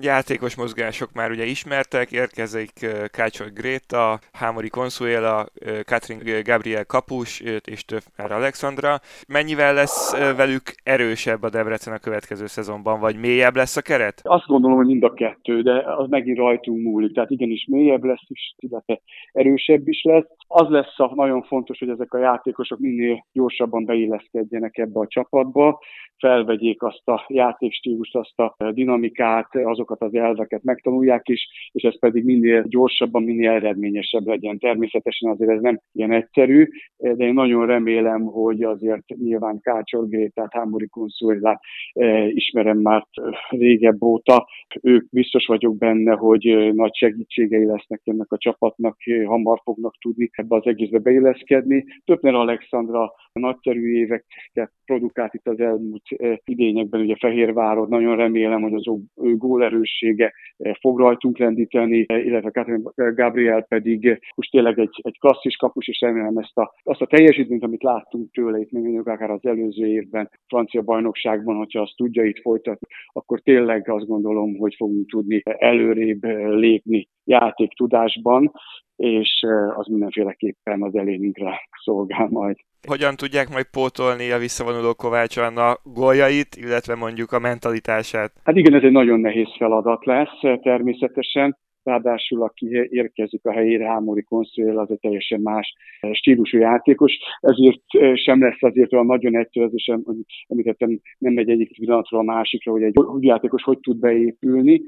Játékos 0.00 0.56
mozgások 0.56 1.12
már 1.14 1.30
ugye 1.30 1.44
ismertek, 1.44 2.12
érkezik 2.12 2.72
Kácsor 3.10 3.52
Gréta, 3.52 4.18
Hámori 4.32 4.68
Consuela, 4.68 5.46
Katrin 5.84 6.42
Gabriel 6.44 6.84
Kapus 6.84 7.40
és 7.64 7.84
Töffer 7.84 8.32
Alexandra. 8.32 9.00
Mennyivel 9.28 9.74
lesz 9.74 10.34
velük 10.36 10.62
erősebb 10.82 11.42
a 11.42 11.50
Debrecen 11.50 11.94
a 11.94 11.98
következő 11.98 12.46
szezonban, 12.46 13.00
vagy 13.00 13.20
mélyebb 13.20 13.56
lesz 13.56 13.76
a 13.76 13.82
keret? 13.82 14.20
Azt 14.22 14.46
gondolom, 14.46 14.76
hogy 14.76 14.86
mind 14.86 15.02
a 15.02 15.12
kettő, 15.12 15.62
de 15.62 15.82
az 15.96 16.08
megint 16.08 16.38
rajtunk 16.38 16.82
múlik. 16.82 17.14
Tehát 17.14 17.30
igenis 17.30 17.66
mélyebb 17.70 18.04
lesz, 18.04 18.26
is, 18.28 18.54
illetve 18.58 19.00
erősebb 19.32 19.88
is 19.88 20.02
lesz. 20.02 20.26
Az 20.46 20.68
lesz 20.68 20.98
a 20.98 21.14
nagyon 21.14 21.42
fontos, 21.42 21.78
hogy 21.78 21.88
ezek 21.88 22.12
a 22.12 22.18
játékosok 22.18 22.59
minél 22.78 23.26
gyorsabban 23.32 23.84
beilleszkedjenek 23.84 24.78
ebbe 24.78 25.00
a 25.00 25.06
csapatba, 25.06 25.78
felvegyék 26.20 26.82
azt 26.82 27.08
a 27.08 27.24
játékstílust, 27.28 28.16
azt 28.16 28.38
a 28.38 28.72
dinamikát, 28.72 29.56
azokat 29.56 30.02
az 30.02 30.14
elveket 30.14 30.62
megtanulják 30.62 31.28
is, 31.28 31.48
és 31.72 31.82
ez 31.82 31.98
pedig 31.98 32.24
minél 32.24 32.64
gyorsabban, 32.68 33.22
minél 33.22 33.50
eredményesebb 33.50 34.26
legyen. 34.26 34.58
Természetesen 34.58 35.30
azért 35.30 35.50
ez 35.50 35.60
nem 35.60 35.80
ilyen 35.92 36.12
egyszerű, 36.12 36.68
de 36.96 37.24
én 37.24 37.32
nagyon 37.32 37.66
remélem, 37.66 38.22
hogy 38.22 38.62
azért 38.62 39.06
nyilván 39.06 39.60
Kácsor 39.60 40.08
Grétát, 40.08 40.52
Hámori 40.52 40.88
Konszulát 40.88 41.60
eh, 41.92 42.28
ismerem 42.34 42.78
már 42.78 43.06
régebb 43.48 44.02
óta. 44.02 44.46
Ők 44.82 45.08
biztos 45.10 45.46
vagyok 45.46 45.78
benne, 45.78 46.14
hogy 46.14 46.70
nagy 46.74 46.94
segítségei 46.94 47.64
lesznek 47.64 48.00
ennek 48.04 48.32
a 48.32 48.38
csapatnak, 48.38 48.96
hamar 49.24 49.60
fognak 49.64 49.94
tudni 50.00 50.30
ebbe 50.32 50.56
az 50.56 50.66
egészbe 50.66 50.98
beilleszkedni. 50.98 51.84
Többner 52.04 52.34
Alexandra 52.50 53.12
nagyszerű 53.32 53.92
éveket 53.92 54.72
produkált 54.84 55.34
itt 55.34 55.46
az 55.46 55.60
elmúlt 55.60 56.02
idényekben, 56.44 57.00
ugye 57.00 57.16
Fehérvárod, 57.18 57.88
nagyon 57.88 58.16
remélem, 58.16 58.62
hogy 58.62 58.74
az 58.74 58.86
ő 59.22 59.36
gólerőssége 59.36 60.32
fog 60.80 60.98
rajtunk 60.98 61.38
lendíteni, 61.38 62.06
illetve 62.08 62.50
Catherine 62.50 62.90
Gabriel 62.94 63.62
pedig 63.62 64.20
most 64.34 64.50
tényleg 64.50 64.78
egy, 64.78 65.00
egy 65.02 65.18
klasszis 65.18 65.56
kapus, 65.56 65.88
és 65.88 66.00
remélem 66.00 66.36
ezt 66.36 66.58
a, 66.58 66.74
azt 66.82 67.00
a 67.00 67.06
teljesítményt, 67.06 67.64
amit 67.64 67.82
láttunk 67.82 68.30
tőle 68.32 68.58
itt 68.58 68.70
még 68.70 68.82
mondjuk 68.82 69.06
akár 69.06 69.30
az 69.30 69.44
előző 69.44 69.86
évben 69.86 70.30
francia 70.46 70.82
bajnokságban, 70.82 71.56
hogyha 71.56 71.80
azt 71.80 71.96
tudja 71.96 72.24
itt 72.24 72.40
folytatni, 72.40 72.86
akkor 73.12 73.40
tényleg 73.40 73.88
azt 73.88 74.06
gondolom, 74.06 74.56
hogy 74.56 74.74
fogunk 74.74 75.08
tudni 75.08 75.42
előrébb 75.44 76.24
lépni 76.48 77.08
játék 77.24 77.72
tudásban, 77.72 78.52
és 79.00 79.46
az 79.74 79.86
mindenféleképpen 79.86 80.82
az 80.82 80.94
elénkre 80.94 81.60
szolgál 81.84 82.28
majd. 82.30 82.56
Hogyan 82.88 83.16
tudják 83.16 83.48
majd 83.48 83.66
pótolni 83.70 84.30
a 84.30 84.38
visszavonuló 84.38 84.94
Kovács 84.94 85.36
Anna 85.36 85.76
góljait, 85.82 86.56
illetve 86.56 86.94
mondjuk 86.94 87.32
a 87.32 87.38
mentalitását? 87.38 88.32
Hát 88.44 88.56
igen, 88.56 88.74
ez 88.74 88.82
egy 88.82 88.90
nagyon 88.90 89.20
nehéz 89.20 89.48
feladat 89.58 90.04
lesz 90.04 90.60
természetesen. 90.62 91.58
Ráadásul 91.82 92.42
aki 92.42 92.66
érkezik 92.90 93.44
a 93.44 93.52
helyére, 93.52 93.86
Hámori 93.86 94.22
Konszél, 94.22 94.78
az 94.78 94.90
egy 94.90 95.00
teljesen 95.00 95.40
más 95.40 95.74
stílusú 96.12 96.58
játékos, 96.58 97.12
ezért 97.40 97.82
sem 98.14 98.40
lesz 98.40 98.62
azért 98.62 98.92
olyan 98.92 99.06
nagyon 99.06 99.36
egyszerű, 99.36 99.66
ez 99.66 99.82
sem, 99.82 100.04
említettem, 100.48 101.00
nem 101.18 101.32
megy 101.32 101.50
egyik 101.50 101.78
pillanatról 101.78 102.20
a 102.20 102.32
másikra, 102.32 102.72
hogy 102.72 102.82
egy 102.82 102.98
úgy 102.98 103.24
játékos 103.24 103.62
hogy 103.62 103.78
tud 103.78 103.98
beépülni 103.98 104.82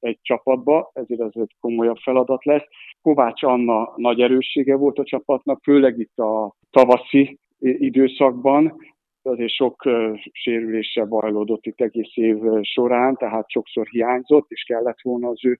egy 0.00 0.18
csapatba, 0.22 0.90
ezért 0.94 1.20
ez 1.20 1.30
egy 1.32 1.54
komolyabb 1.60 1.96
feladat 1.96 2.44
lesz. 2.44 2.64
Kovács 3.02 3.42
Anna 3.42 3.92
nagy 3.96 4.20
erőssége 4.20 4.76
volt 4.76 4.98
a 4.98 5.04
csapatnak, 5.04 5.60
főleg 5.62 5.98
itt 5.98 6.18
a 6.18 6.54
tavaszi 6.70 7.38
időszakban, 7.58 8.76
azért 9.26 9.52
sok 9.52 9.82
sérülése 10.32 11.04
bajlódott 11.04 11.66
itt 11.66 11.80
egész 11.80 12.16
év 12.16 12.36
során, 12.62 13.16
tehát 13.16 13.50
sokszor 13.50 13.86
hiányzott, 13.86 14.46
és 14.48 14.62
kellett 14.62 15.00
volna 15.02 15.28
az 15.28 15.44
ő 15.44 15.58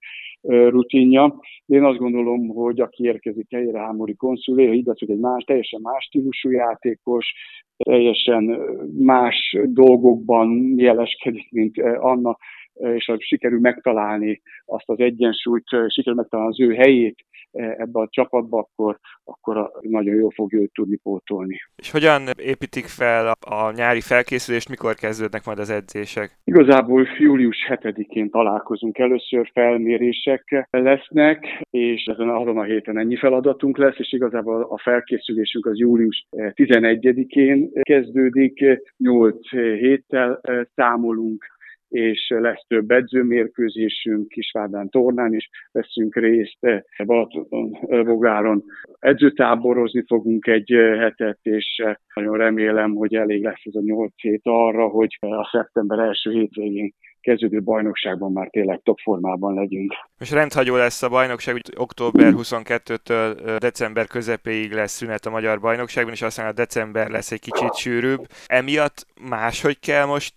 rutinja. 0.69 1.39
Én 1.65 1.83
azt 1.83 1.97
gondolom, 1.97 2.47
hogy 2.47 2.79
aki 2.79 3.03
érkezik 3.03 3.47
helyre 3.49 3.79
Hámori 3.79 4.15
konszulé, 4.15 4.73
igaz, 4.73 4.99
hogy 4.99 5.11
egy 5.11 5.19
más, 5.19 5.43
teljesen 5.43 5.81
más 5.83 6.03
stílusú 6.03 6.49
játékos, 6.49 7.33
teljesen 7.77 8.59
más 8.97 9.57
dolgokban 9.63 10.73
jeleskedik, 10.77 11.51
mint 11.51 11.81
Anna, 11.81 12.37
és 12.79 13.11
sikerül 13.17 13.59
megtalálni 13.59 14.41
azt 14.65 14.89
az 14.89 14.99
egyensúlyt, 14.99 15.67
sikerül 15.87 16.19
megtalálni 16.19 16.51
az 16.51 16.59
ő 16.59 16.73
helyét 16.73 17.25
ebbe 17.57 17.99
a 17.99 18.07
csapatba, 18.11 18.57
akkor, 18.57 18.99
akkor 19.23 19.71
nagyon 19.81 20.15
jól 20.15 20.31
fogja 20.31 20.59
őt 20.59 20.73
tudni 20.73 20.95
pótolni. 20.95 21.59
És 21.75 21.91
hogyan 21.91 22.21
építik 22.41 22.85
fel 22.85 23.27
a, 23.27 23.55
a 23.55 23.71
nyári 23.71 24.01
felkészülést, 24.01 24.69
mikor 24.69 24.95
kezdődnek 24.95 25.45
majd 25.45 25.59
az 25.59 25.69
edzések? 25.69 26.37
Igazából 26.43 27.07
július 27.17 27.57
7-én 27.69 28.29
találkozunk 28.29 28.97
először, 28.97 29.49
felmérések 29.53 30.67
lesznek, 30.69 31.45
és 31.69 32.03
ezen 32.05 32.29
azon 32.29 32.57
a 32.57 32.63
héten 32.63 32.97
ennyi 32.97 33.15
feladatunk 33.17 33.77
lesz, 33.77 33.97
és 33.97 34.13
igazából 34.13 34.61
a 34.61 34.77
felkészülésünk 34.77 35.65
az 35.65 35.77
július 35.77 36.27
11-én 36.31 37.69
kezdődik, 37.81 38.65
8 38.97 39.49
héttel 39.79 40.41
számolunk, 40.75 41.45
és 41.89 42.33
lesz 42.39 42.63
több 42.67 42.91
edzőmérkőzésünk, 42.91 44.27
Kisvádán 44.27 44.89
tornán 44.89 45.33
is 45.33 45.49
veszünk 45.71 46.15
részt, 46.15 46.57
Balaton, 47.05 47.69
Bogáron. 48.05 48.63
Edzőtáborozni 48.99 50.03
fogunk 50.07 50.47
egy 50.47 50.69
hetet, 50.97 51.39
és 51.41 51.83
nagyon 52.13 52.37
remélem, 52.37 52.95
hogy 52.95 53.15
elég 53.15 53.43
lesz 53.43 53.61
ez 53.63 53.75
a 53.75 53.81
nyolc 53.81 54.21
hét 54.21 54.41
arra, 54.43 54.87
hogy 54.87 55.17
a 55.19 55.49
szeptember 55.51 55.99
első 55.99 56.31
hétvégén 56.31 56.93
kezdődő 57.27 57.61
bajnokságban 57.61 58.31
már 58.31 58.47
tényleg 58.49 58.81
top 58.83 58.99
formában 58.99 59.53
legyünk. 59.53 59.93
Most 60.19 60.31
rendhagyó 60.31 60.75
lesz 60.75 61.03
a 61.03 61.09
bajnokság, 61.09 61.53
hogy 61.53 61.73
október 61.77 62.33
22-től 62.35 63.57
december 63.59 64.07
közepéig 64.07 64.71
lesz 64.71 64.91
szünet 64.91 65.25
a 65.25 65.29
magyar 65.29 65.59
bajnokságban, 65.59 66.13
és 66.13 66.21
aztán 66.21 66.47
a 66.47 66.51
december 66.51 67.09
lesz 67.09 67.31
egy 67.31 67.39
kicsit 67.39 67.75
sűrűbb. 67.75 68.27
Emiatt 68.45 69.05
máshogy 69.29 69.79
kell 69.79 70.05
most 70.05 70.33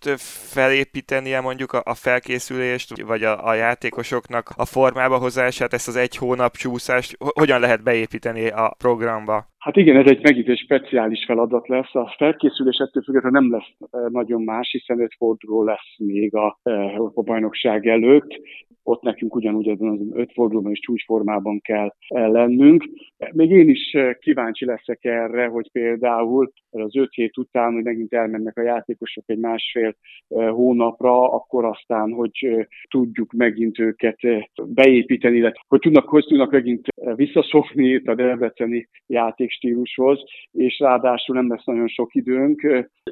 felépítenie 0.51 1.41
mondjuk 1.41 1.73
a, 1.73 1.93
felkészülést, 1.93 3.01
vagy 3.01 3.23
a, 3.23 3.47
a 3.47 3.53
játékosoknak 3.53 4.49
a 4.55 4.65
formába 4.65 5.17
hozását, 5.17 5.73
ezt 5.73 5.87
az 5.87 5.95
egy 5.95 6.15
hónap 6.15 6.55
csúszást, 6.55 7.17
hogyan 7.19 7.59
lehet 7.59 7.83
beépíteni 7.83 8.47
a 8.47 8.75
programba? 8.77 9.49
Hát 9.61 9.75
igen, 9.77 9.97
ez 9.97 10.07
egy 10.07 10.21
megint 10.21 10.47
egy 10.47 10.57
speciális 10.57 11.25
feladat 11.25 11.67
lesz. 11.67 11.95
A 11.95 12.13
felkészülés 12.17 12.77
ettől 12.77 13.03
függetlenül 13.03 13.39
nem 13.39 13.51
lesz 13.51 13.91
nagyon 14.11 14.41
más, 14.41 14.71
hiszen 14.71 14.99
öt 15.01 15.13
forduló 15.17 15.63
lesz 15.63 15.97
még 15.97 16.35
a 16.35 16.59
Európa 16.63 17.21
bajnokság 17.21 17.87
előtt 17.87 18.41
ott 18.83 19.01
nekünk 19.01 19.35
ugyanúgy 19.35 19.69
az 19.69 19.77
öt 20.11 20.31
fordulóban 20.33 20.71
is 20.71 20.79
csúcsformában 20.79 21.59
kell 21.61 21.93
lennünk. 22.09 22.89
Még 23.31 23.49
én 23.49 23.69
is 23.69 23.97
kíváncsi 24.19 24.65
leszek 24.65 25.03
erre, 25.05 25.47
hogy 25.47 25.71
például 25.71 26.51
az 26.69 26.95
öt 26.95 27.13
hét 27.13 27.37
után, 27.37 27.73
hogy 27.73 27.83
megint 27.83 28.13
elmennek 28.13 28.57
a 28.57 28.61
játékosok 28.61 29.23
egy 29.27 29.37
másfél 29.37 29.95
hónapra, 30.27 31.31
akkor 31.31 31.65
aztán, 31.65 32.11
hogy 32.11 32.67
tudjuk 32.89 33.31
megint 33.31 33.79
őket 33.79 34.19
beépíteni, 34.65 35.37
illetve 35.37 35.61
hogy 35.67 35.79
tudnak, 35.79 36.09
hogy 36.09 36.25
tudnak 36.25 36.51
megint 36.51 36.87
visszaszokni 37.15 37.95
a 38.05 38.15
debreceni 38.15 38.87
játékstílushoz, 39.07 40.23
és 40.51 40.79
ráadásul 40.79 41.35
nem 41.35 41.49
lesz 41.49 41.65
nagyon 41.65 41.87
sok 41.87 42.15
időnk, 42.15 42.61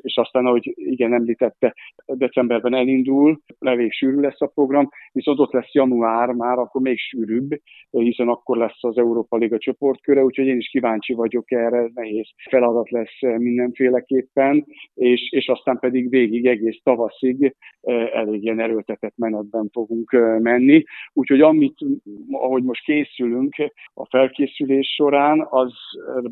és 0.02 0.18
aztán, 0.18 0.46
ahogy 0.46 0.74
igen 0.76 1.14
említette, 1.14 1.76
decemberben 2.06 2.74
elindul, 2.74 3.42
elég 3.60 3.92
sűrű 3.92 4.20
lesz 4.20 4.42
a 4.42 4.48
program, 4.48 4.90
viszont 5.12 5.40
ott 5.40 5.52
lesz 5.60 5.74
január 5.74 6.30
már, 6.32 6.58
akkor 6.58 6.82
még 6.82 6.98
sűrűbb, 6.98 7.50
hiszen 7.90 8.28
akkor 8.28 8.58
lesz 8.58 8.84
az 8.84 8.98
Európa 8.98 9.38
Liga 9.38 9.58
csoportköre, 9.58 10.24
úgyhogy 10.24 10.46
én 10.46 10.58
is 10.58 10.70
kíváncsi 10.70 11.14
vagyok 11.14 11.52
erre, 11.52 11.90
nehéz 11.94 12.28
feladat 12.50 12.90
lesz 12.90 13.22
mindenféleképpen, 13.22 14.66
és, 14.94 15.32
és 15.32 15.48
aztán 15.48 15.80
pedig 15.80 16.10
végig 16.10 16.46
egész 16.46 16.80
tavaszig 16.84 17.56
elég 18.14 18.44
ilyen 18.44 18.60
erőltetett 18.60 19.14
menetben 19.18 19.70
fogunk 19.72 20.12
menni. 20.40 20.84
Úgyhogy 21.14 21.42
amit, 21.42 21.78
ahogy 22.32 22.64
most 22.64 22.84
készülünk 22.84 23.56
a 23.94 24.06
felkészülés 24.06 24.88
során, 24.88 25.48
az 25.50 25.74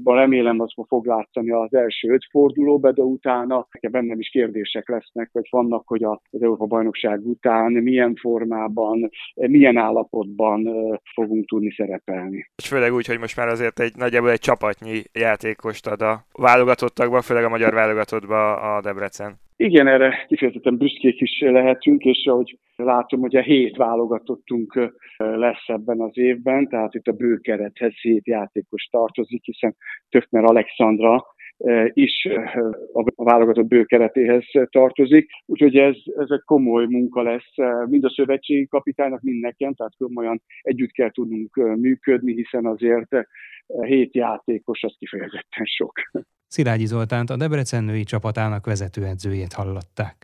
remélem 0.03 0.60
az 0.60 0.74
fog 0.88 1.05
látszani 1.05 1.51
az 1.51 1.74
első 1.74 2.10
öt 2.10 2.25
fordulóba, 2.29 2.91
de 2.91 3.01
utána 3.01 3.67
bennem 3.91 4.19
is 4.19 4.29
kérdések 4.29 4.89
lesznek, 4.89 5.29
hogy 5.31 5.48
vannak, 5.50 5.88
hogy 5.88 6.03
az 6.03 6.19
Európa 6.31 6.65
bajnokság 6.65 7.27
után 7.27 7.72
milyen 7.72 8.15
formában, 8.15 9.10
milyen 9.36 9.77
állapotban 9.77 10.69
fogunk 11.13 11.45
tudni 11.45 11.71
szerepelni. 11.71 12.50
És 12.55 12.67
főleg 12.67 12.93
úgy, 12.93 13.07
hogy 13.07 13.19
most 13.19 13.38
már 13.38 13.47
azért 13.47 13.79
egy 13.79 13.95
nagyjából 13.95 14.31
egy 14.31 14.39
csapatnyi 14.39 15.01
játékost 15.13 15.88
ad 15.88 16.01
a 16.01 16.25
válogatottakba, 16.31 17.21
főleg 17.21 17.43
a 17.43 17.50
magyar 17.50 17.74
válogatottba 17.74 18.55
a 18.75 18.81
Debrecen. 18.81 19.39
Igen, 19.55 19.88
erre 19.88 20.25
kifejezetten 20.27 20.77
büszkék 20.77 21.21
is 21.21 21.39
lehetünk, 21.39 22.03
és 22.03 22.25
ahogy 22.25 22.57
látom, 22.75 23.19
hogy 23.19 23.36
a 23.36 23.41
hét 23.41 23.75
válogatottunk 23.75 24.93
lesz 25.17 25.67
ebben 25.67 26.01
az 26.01 26.17
évben, 26.17 26.67
tehát 26.67 26.93
itt 26.93 27.07
a 27.07 27.12
bőkerethez 27.12 27.93
hét 28.01 28.27
játékos 28.27 28.83
tartozik, 28.91 29.43
hiszen 29.43 29.75
Tökner 30.09 30.43
Alexandra 30.43 31.25
is 31.87 32.27
a 33.15 33.23
válogatott 33.23 33.67
bőkeretéhez 33.67 34.45
tartozik. 34.69 35.29
Úgyhogy 35.45 35.75
ez, 35.75 35.95
ez 36.17 36.29
egy 36.29 36.41
komoly 36.45 36.85
munka 36.85 37.21
lesz 37.21 37.53
mind 37.89 38.03
a 38.03 38.09
szövetségi 38.09 38.67
kapitánynak, 38.67 39.21
mind 39.21 39.41
nekem, 39.41 39.73
tehát 39.73 39.95
komolyan 39.97 40.41
együtt 40.61 40.91
kell 40.91 41.11
tudnunk 41.11 41.55
működni, 41.55 42.33
hiszen 42.33 42.65
azért 42.65 43.15
hét 43.81 44.15
játékos 44.15 44.83
az 44.83 44.95
kifejezetten 44.97 45.65
sok. 45.65 45.91
Szilágyi 46.47 46.85
Zoltánt 46.85 47.29
a 47.29 47.37
Debrecen 47.37 47.83
női 47.83 48.03
csapatának 48.03 48.65
vezetőedzőjét 48.65 49.53
hallották. 49.53 50.15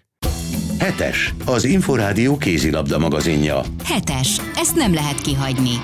Hetes, 0.79 1.33
az 1.45 1.65
Inforádió 1.65 2.37
kézilabda 2.37 2.99
magazinja. 2.99 3.59
Hetes, 3.83 4.37
ezt 4.55 4.75
nem 4.75 4.93
lehet 4.93 5.21
kihagyni. 5.21 5.75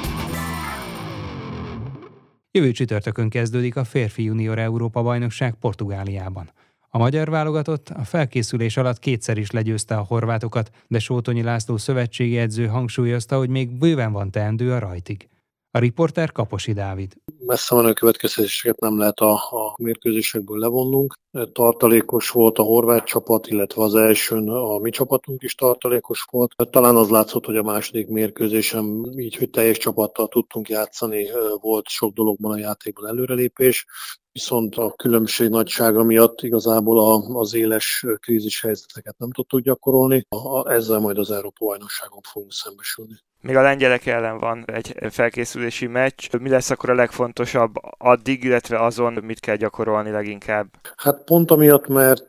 Jövő 2.60 2.72
csütörtökön 2.72 3.30
kezdődik 3.30 3.76
a 3.76 3.84
férfi 3.84 4.24
junior 4.24 4.60
Európa 4.60 5.02
bajnokság 5.02 5.54
Portugáliában. 5.54 6.50
A 6.90 6.98
magyar 6.98 7.30
válogatott 7.30 7.90
a 7.90 8.04
felkészülés 8.04 8.78
alatt 8.78 9.00
kétszer 9.00 9.38
is 9.38 9.52
legyőzte 9.52 9.96
a 9.96 10.04
horvátokat, 10.04 10.72
de 10.88 11.00
Sótonyi 11.00 11.44
László 11.44 11.78
szövetségi 11.78 12.38
edző 12.38 12.68
hangsúlyozta, 12.68 13.38
hogy 13.38 13.50
még 13.50 13.70
bőven 13.70 14.12
van 14.12 14.32
teendő 14.32 14.74
a 14.74 14.80
rajtig. 14.80 15.28
A 15.72 15.80
riporter 15.80 16.32
Kaposi 16.32 16.74
Dávid. 16.74 17.14
Messze 17.46 17.76
a 17.76 17.94
következtetéseket 17.94 18.80
nem 18.80 18.98
lehet 18.98 19.20
a, 19.20 19.34
a 19.34 19.76
mérkőzésekből 19.78 20.60
levonnunk. 20.60 21.14
Tartalékos 21.52 22.30
volt 22.30 22.58
a 22.58 22.64
horvát 22.64 23.06
csapat, 23.06 23.48
illetve 23.48 23.84
az 23.84 23.96
elsőn 23.96 24.50
a 24.50 24.78
mi 24.78 24.90
csapatunk 24.90 25.44
is 25.44 25.56
tartalékos 25.56 26.26
volt. 26.32 26.56
Talán 26.70 26.96
az 26.96 27.10
látszott, 27.10 27.46
hogy 27.46 27.58
a 27.58 27.64
második 27.64 28.08
mérkőzésem 28.08 29.04
így, 29.18 29.36
hogy 29.36 29.50
teljes 29.50 29.78
csapattal 29.78 30.28
tudtunk 30.28 30.70
játszani, 30.70 31.28
volt 31.62 31.88
sok 31.88 32.14
dologban 32.14 32.52
a 32.52 32.58
játékban 32.58 33.08
előrelépés 33.08 33.86
viszont 34.32 34.76
a 34.76 34.92
különbség 34.92 35.50
nagysága 35.50 36.04
miatt 36.04 36.42
igazából 36.42 37.24
az 37.36 37.54
éles 37.54 38.06
krízis 38.20 38.62
helyzeteket 38.62 39.18
nem 39.18 39.32
tudtuk 39.32 39.60
gyakorolni. 39.60 40.28
Ezzel 40.64 41.00
majd 41.00 41.18
az 41.18 41.32
Európa 41.32 41.66
bajnokságon 41.66 42.22
fogunk 42.22 42.52
szembesülni. 42.52 43.16
Még 43.42 43.56
a 43.56 43.62
lengyelek 43.62 44.06
ellen 44.06 44.38
van 44.38 44.66
egy 44.66 44.96
felkészülési 45.10 45.88
meccs. 45.88 46.36
Mi 46.40 46.50
lesz 46.50 46.70
akkor 46.70 46.90
a 46.90 46.96
legfontosabb 46.96 47.74
addig, 47.98 48.44
illetve 48.44 48.84
azon 48.84 49.14
mit 49.14 49.40
kell 49.40 49.56
gyakorolni 49.56 50.12
leginkább? 50.12 50.68
Hát 50.96 51.24
pont 51.24 51.52
amiatt, 51.52 51.88
mert 51.88 52.26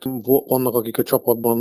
vannak, 0.47 0.73
akik 0.73 0.97
a 0.97 1.03
csapatban 1.03 1.59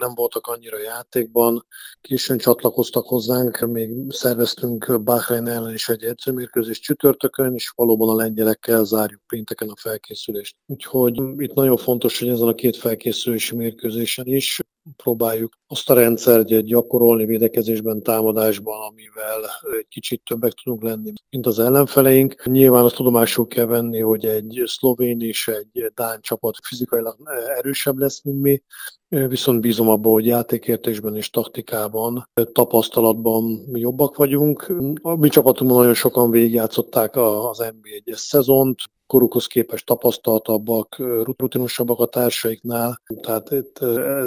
nem 0.00 0.14
voltak 0.14 0.46
annyira 0.46 0.78
játékban, 0.78 1.66
későn 2.00 2.38
csatlakoztak 2.38 3.06
hozzánk, 3.06 3.58
még 3.58 3.90
szerveztünk 4.08 5.02
Bahrein 5.02 5.46
ellen 5.46 5.74
is 5.74 5.88
egy 5.88 6.02
edzőmérkőzés 6.02 6.80
csütörtökön, 6.80 7.54
és 7.54 7.72
valóban 7.76 8.08
a 8.08 8.14
lengyelekkel 8.14 8.84
zárjuk 8.84 9.20
pénteken 9.26 9.68
a 9.68 9.76
felkészülést. 9.76 10.56
Úgyhogy 10.66 11.20
itt 11.36 11.54
nagyon 11.54 11.76
fontos, 11.76 12.18
hogy 12.18 12.28
ezen 12.28 12.48
a 12.48 12.54
két 12.54 12.76
felkészülési 12.76 13.56
mérkőzésen 13.56 14.26
is 14.26 14.60
próbáljuk 15.02 15.58
azt 15.66 15.90
a 15.90 15.94
rendszert 15.94 16.60
gyakorolni 16.64 17.24
védekezésben, 17.24 18.02
támadásban, 18.02 18.80
amivel 18.90 19.40
egy 19.78 19.86
kicsit 19.88 20.22
többek 20.24 20.52
tudunk 20.52 20.82
lenni, 20.82 21.12
mint 21.30 21.46
az 21.46 21.58
ellenfeleink. 21.58 22.44
Nyilván 22.44 22.84
azt 22.84 22.94
tudomásul 22.94 23.46
kell 23.46 23.66
venni, 23.66 24.00
hogy 24.00 24.24
egy 24.24 24.62
szlovén 24.66 25.20
és 25.20 25.48
egy 25.48 25.92
dán 25.94 26.20
csapat 26.20 26.54
fizikailag 26.62 27.16
erősebb 27.56 27.98
lesz, 27.98 28.22
mint 28.22 28.40
mi, 28.42 28.62
viszont 29.08 29.60
bízom 29.60 29.88
abban, 29.88 30.12
hogy 30.12 30.26
játékértésben 30.26 31.16
és 31.16 31.30
taktikában, 31.30 32.28
tapasztalatban 32.52 33.66
jobbak 33.72 34.16
vagyunk. 34.16 34.72
A 35.02 35.16
mi 35.16 35.28
csapatunkban 35.28 35.78
nagyon 35.78 35.94
sokan 35.94 36.30
végigjátszották 36.30 37.16
az 37.16 37.62
NB1-es 37.62 38.16
szezont, 38.16 38.78
korukhoz 39.10 39.46
képest 39.46 39.86
tapasztaltabbak, 39.86 40.96
rutinosabbak 41.36 41.98
a 41.98 42.06
társaiknál, 42.06 43.00
tehát 43.20 43.50
itt 43.50 43.78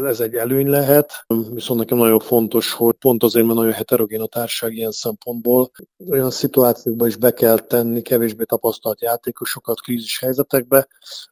ez 0.05 0.19
egy 0.19 0.33
előny 0.35 0.69
lehet, 0.69 1.11
viszont 1.53 1.79
nekem 1.79 1.97
nagyon 1.97 2.19
fontos, 2.19 2.71
hogy 2.71 2.93
pont 2.93 3.23
azért, 3.23 3.45
mert 3.45 3.57
nagyon 3.57 3.73
heterogén 3.73 4.21
a 4.21 4.25
társaság 4.25 4.75
ilyen 4.75 4.91
szempontból, 4.91 5.71
olyan 6.09 6.31
szituációkban 6.31 7.07
is 7.07 7.15
be 7.15 7.31
kell 7.31 7.59
tenni 7.59 8.01
kevésbé 8.01 8.43
tapasztalt 8.43 9.01
játékosokat 9.01 9.81
krízis 9.81 10.19
helyzetekbe, 10.19 10.87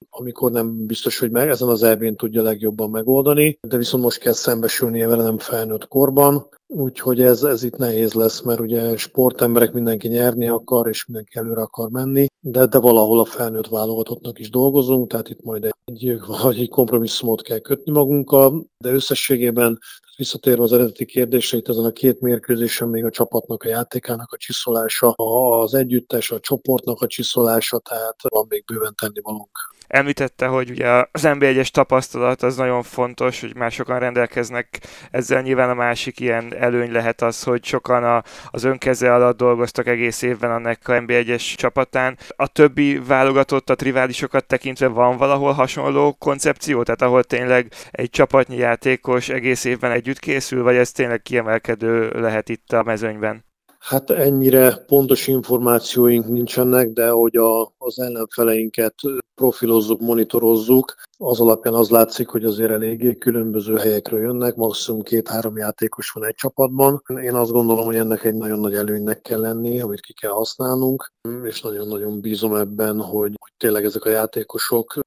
amikor 0.09 0.51
nem 0.51 0.85
biztos, 0.85 1.19
hogy 1.19 1.31
meg 1.31 1.49
ezen 1.49 1.67
az 1.67 1.83
elvén 1.83 2.15
tudja 2.15 2.41
legjobban 2.41 2.89
megoldani, 2.89 3.59
de 3.61 3.77
viszont 3.77 4.03
most 4.03 4.19
kell 4.19 4.33
szembesülnie 4.33 5.07
vele 5.07 5.23
nem 5.23 5.37
felnőtt 5.37 5.87
korban, 5.87 6.49
Úgyhogy 6.73 7.21
ez, 7.21 7.43
ez 7.43 7.63
itt 7.63 7.75
nehéz 7.75 8.13
lesz, 8.13 8.41
mert 8.41 8.59
ugye 8.59 8.97
sportemberek 8.97 9.73
mindenki 9.73 10.07
nyerni 10.07 10.47
akar, 10.47 10.87
és 10.87 11.05
mindenki 11.05 11.37
előre 11.37 11.61
akar 11.61 11.89
menni, 11.89 12.25
de, 12.39 12.65
de 12.65 12.77
valahol 12.77 13.19
a 13.19 13.25
felnőtt 13.25 13.67
válogatottnak 13.67 14.39
is 14.39 14.49
dolgozunk, 14.49 15.09
tehát 15.09 15.29
itt 15.29 15.43
majd 15.43 15.69
egy, 15.85 16.19
vagy 16.41 16.59
egy 16.59 16.69
kompromisszumot 16.69 17.41
kell 17.41 17.59
kötni 17.59 17.91
magunkkal, 17.91 18.65
de 18.77 18.91
összességében 18.91 19.79
visszatérve 20.17 20.63
az 20.63 20.73
eredeti 20.73 21.05
kérdésre, 21.05 21.57
itt 21.57 21.67
ezen 21.67 21.85
a 21.85 21.91
két 21.91 22.21
mérkőzésen 22.21 22.87
még 22.87 23.05
a 23.05 23.09
csapatnak, 23.09 23.63
a 23.63 23.69
játékának 23.69 24.31
a 24.31 24.37
csiszolása, 24.37 25.09
az 25.11 25.73
együttes, 25.73 26.31
a 26.31 26.39
csoportnak 26.39 27.01
a 27.01 27.07
csiszolása, 27.07 27.79
tehát 27.79 28.15
van 28.29 28.45
még 28.49 28.63
bőven 28.65 28.95
tennivalónk. 29.01 29.57
Említette, 29.91 30.47
hogy 30.47 30.69
ugye 30.69 30.87
az 30.87 31.21
NB1-es 31.23 31.67
tapasztalat 31.67 32.41
az 32.41 32.55
nagyon 32.55 32.83
fontos, 32.83 33.41
hogy 33.41 33.55
már 33.55 33.71
sokan 33.71 33.99
rendelkeznek 33.99 34.79
ezzel. 35.11 35.41
Nyilván 35.41 35.69
a 35.69 35.73
másik 35.73 36.19
ilyen 36.19 36.55
előny 36.55 36.91
lehet 36.91 37.21
az, 37.21 37.43
hogy 37.43 37.65
sokan 37.65 38.03
a, 38.03 38.23
az 38.51 38.63
önkeze 38.63 39.13
alatt 39.13 39.37
dolgoztak 39.37 39.87
egész 39.87 40.21
évben 40.21 40.51
annak 40.51 40.87
a 40.87 40.93
NB1-es 40.93 41.55
csapatán. 41.55 42.17
A 42.35 42.47
többi 42.47 42.99
válogatott, 42.99 43.69
a 43.69 43.75
riválisokat 43.77 44.45
tekintve 44.45 44.87
van 44.87 45.17
valahol 45.17 45.51
hasonló 45.51 46.13
koncepció? 46.13 46.83
Tehát 46.83 47.01
ahol 47.01 47.23
tényleg 47.23 47.71
egy 47.91 48.09
csapatnyi 48.09 48.57
játékos 48.57 49.29
egész 49.29 49.63
évben 49.63 49.91
együtt 49.91 50.19
készül, 50.19 50.63
vagy 50.63 50.75
ez 50.75 50.91
tényleg 50.91 51.21
kiemelkedő 51.21 52.09
lehet 52.09 52.49
itt 52.49 52.71
a 52.71 52.83
mezőnyben? 52.83 53.50
Hát 53.81 54.09
ennyire 54.09 54.75
pontos 54.75 55.27
információink 55.27 56.27
nincsenek, 56.27 56.89
de 56.89 57.09
hogy 57.09 57.35
a, 57.35 57.73
az 57.77 57.99
ellenfeleinket 57.99 58.95
profilozzuk, 59.35 59.99
monitorozzuk, 59.99 60.95
az 61.17 61.39
alapján 61.39 61.73
az 61.73 61.89
látszik, 61.89 62.27
hogy 62.27 62.45
azért 62.45 62.71
eléggé 62.71 63.17
különböző 63.17 63.75
helyekről 63.75 64.21
jönnek, 64.21 64.55
maximum 64.55 65.01
két-három 65.01 65.57
játékos 65.57 66.09
van 66.09 66.25
egy 66.25 66.35
csapatban. 66.35 67.03
Én 67.23 67.33
azt 67.33 67.51
gondolom, 67.51 67.85
hogy 67.85 67.95
ennek 67.95 68.23
egy 68.23 68.35
nagyon 68.35 68.59
nagy 68.59 68.73
előnynek 68.73 69.21
kell 69.21 69.39
lenni, 69.39 69.81
amit 69.81 69.99
ki 69.99 70.13
kell 70.13 70.31
használnunk, 70.31 71.11
és 71.43 71.61
nagyon-nagyon 71.61 72.21
bízom 72.21 72.55
ebben, 72.55 72.99
hogy, 72.99 73.33
hogy 73.39 73.51
tényleg 73.57 73.85
ezek 73.85 74.05
a 74.05 74.09
játékosok, 74.09 74.99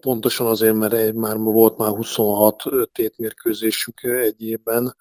pontosan 0.00 0.46
azért, 0.46 0.74
mert 0.74 0.92
egy, 0.92 1.14
már 1.14 1.38
volt 1.38 1.78
már 1.78 1.90
26 1.90 2.62
tétmérkőzésük 2.92 4.02
egy 4.02 4.42
évben, 4.42 4.96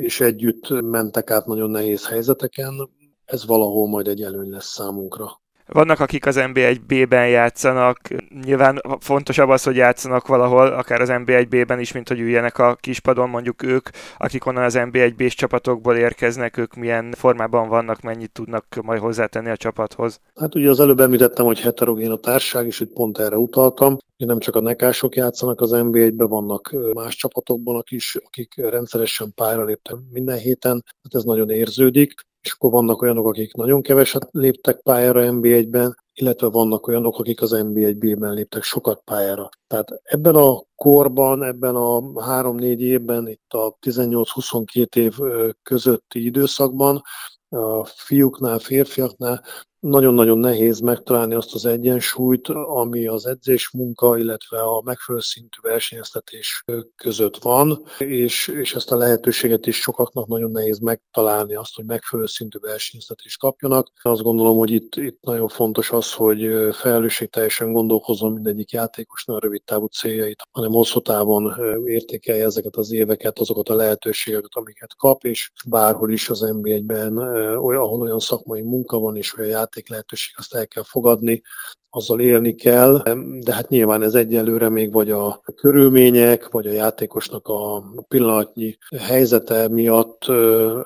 és 0.00 0.20
együtt 0.20 0.68
mentek 0.82 1.30
át 1.30 1.46
nagyon 1.46 1.70
nehéz 1.70 2.06
helyzeteken, 2.06 2.90
ez 3.24 3.46
valahol 3.46 3.88
majd 3.88 4.08
egy 4.08 4.22
előny 4.22 4.50
lesz 4.50 4.72
számunkra. 4.72 5.40
Vannak, 5.72 6.00
akik 6.00 6.26
az 6.26 6.36
NB1B-ben 6.38 7.28
játszanak, 7.28 7.98
nyilván 8.44 8.80
fontosabb 8.98 9.48
az, 9.48 9.62
hogy 9.62 9.76
játszanak 9.76 10.26
valahol, 10.26 10.66
akár 10.66 11.00
az 11.00 11.08
NB1B-ben 11.12 11.80
is, 11.80 11.92
mint 11.92 12.08
hogy 12.08 12.20
üljenek 12.20 12.58
a 12.58 12.76
kispadon, 12.80 13.28
mondjuk 13.28 13.62
ők, 13.62 13.88
akik 14.18 14.46
onnan 14.46 14.64
az 14.64 14.74
NB1B-s 14.78 15.34
csapatokból 15.34 15.96
érkeznek, 15.96 16.56
ők 16.56 16.74
milyen 16.74 17.12
formában 17.12 17.68
vannak, 17.68 18.00
mennyit 18.00 18.32
tudnak 18.32 18.64
majd 18.82 19.00
hozzátenni 19.00 19.50
a 19.50 19.56
csapathoz. 19.56 20.20
Hát 20.34 20.54
ugye 20.54 20.70
az 20.70 20.80
előbb 20.80 21.00
említettem, 21.00 21.46
hogy 21.46 21.60
heterogén 21.60 22.10
a 22.10 22.16
társág, 22.16 22.66
és 22.66 22.80
itt 22.80 22.92
pont 22.92 23.18
erre 23.18 23.36
utaltam. 23.36 23.96
Nem 24.16 24.38
csak 24.38 24.56
a 24.56 24.60
nekások 24.60 25.14
játszanak 25.14 25.60
az 25.60 25.70
NB1-ben, 25.74 26.28
vannak 26.28 26.74
más 26.94 27.16
csapatokban 27.16 27.82
is, 27.88 28.16
akik 28.26 28.54
rendszeresen 28.56 29.32
pályára 29.34 29.64
léptek 29.64 29.96
minden 30.12 30.38
héten, 30.38 30.84
hát 31.02 31.14
ez 31.14 31.22
nagyon 31.22 31.50
érződik 31.50 32.26
akkor 32.52 32.70
vannak 32.70 33.02
olyanok, 33.02 33.26
akik 33.26 33.54
nagyon 33.54 33.82
keveset 33.82 34.28
léptek 34.30 34.80
pályára 34.82 35.22
NB1-ben, 35.24 35.96
illetve 36.14 36.48
vannak 36.48 36.86
olyanok, 36.86 37.18
akik 37.18 37.42
az 37.42 37.50
NB1B-ben 37.54 38.32
léptek 38.32 38.62
sokat 38.62 39.02
pályára. 39.04 39.48
Tehát 39.66 40.00
ebben 40.02 40.34
a 40.34 40.62
korban, 40.74 41.42
ebben 41.42 41.74
a 41.74 42.22
három-négy 42.22 42.80
évben, 42.80 43.28
itt 43.28 43.52
a 43.52 43.76
18-22 43.86 44.96
év 44.96 45.14
közötti 45.62 46.24
időszakban 46.24 47.02
a 47.48 47.84
fiúknál, 47.84 48.58
férfiaknál 48.58 49.44
nagyon-nagyon 49.80 50.38
nehéz 50.38 50.80
megtalálni 50.80 51.34
azt 51.34 51.54
az 51.54 51.64
egyensúlyt, 51.64 52.48
ami 52.48 53.06
az 53.06 53.26
edzés 53.26 53.70
munka, 53.70 54.18
illetve 54.18 54.60
a 54.60 54.82
megfelelő 54.84 55.24
szintű 55.24 55.58
versenyeztetés 55.62 56.64
között 56.96 57.36
van, 57.36 57.82
és, 57.98 58.48
és 58.48 58.74
ezt 58.74 58.90
a 58.92 58.96
lehetőséget 58.96 59.66
is 59.66 59.76
sokaknak 59.80 60.26
nagyon 60.26 60.50
nehéz 60.50 60.78
megtalálni, 60.78 61.54
azt, 61.54 61.74
hogy 61.74 61.84
megfelelő 61.84 62.28
szintű 62.28 62.58
versenyeztetést 62.58 63.38
kapjanak. 63.38 63.92
Azt 64.02 64.22
gondolom, 64.22 64.56
hogy 64.56 64.70
itt, 64.70 64.96
itt 64.96 65.18
nagyon 65.20 65.48
fontos 65.48 65.90
az, 65.90 66.12
hogy 66.12 66.48
felelősségteljesen 66.72 67.72
gondolkozzon 67.72 68.32
mindegyik 68.32 68.70
játékosnak 68.70 69.36
a 69.36 69.40
rövid 69.40 69.62
távú 69.62 69.86
céljait, 69.86 70.42
hanem 70.50 70.70
hosszú 70.70 71.00
távon 71.00 71.54
értékelje 71.84 72.44
ezeket 72.44 72.76
az 72.76 72.92
éveket, 72.92 73.38
azokat 73.38 73.68
a 73.68 73.74
lehetőségeket, 73.74 74.50
amiket 74.52 74.96
kap, 74.96 75.24
és 75.24 75.50
bárhol 75.66 76.10
is 76.10 76.30
az 76.30 76.44
NB1-ben, 76.52 77.16
ahol 77.56 78.00
olyan 78.00 78.18
szakmai 78.18 78.62
munka 78.62 78.98
van, 78.98 79.16
és 79.16 79.38
olyan 79.38 79.67
játék 79.68 79.88
lehetőség, 79.88 80.34
azt 80.38 80.54
el 80.54 80.66
kell 80.66 80.82
fogadni, 80.82 81.42
azzal 81.90 82.20
élni 82.20 82.54
kell, 82.54 83.02
de 83.40 83.54
hát 83.54 83.68
nyilván 83.68 84.02
ez 84.02 84.14
egyelőre 84.14 84.68
még 84.68 84.92
vagy 84.92 85.10
a 85.10 85.40
körülmények, 85.54 86.48
vagy 86.48 86.66
a 86.66 86.72
játékosnak 86.72 87.48
a 87.48 87.84
pillanatnyi 88.08 88.78
helyzete 88.98 89.68
miatt 89.68 90.26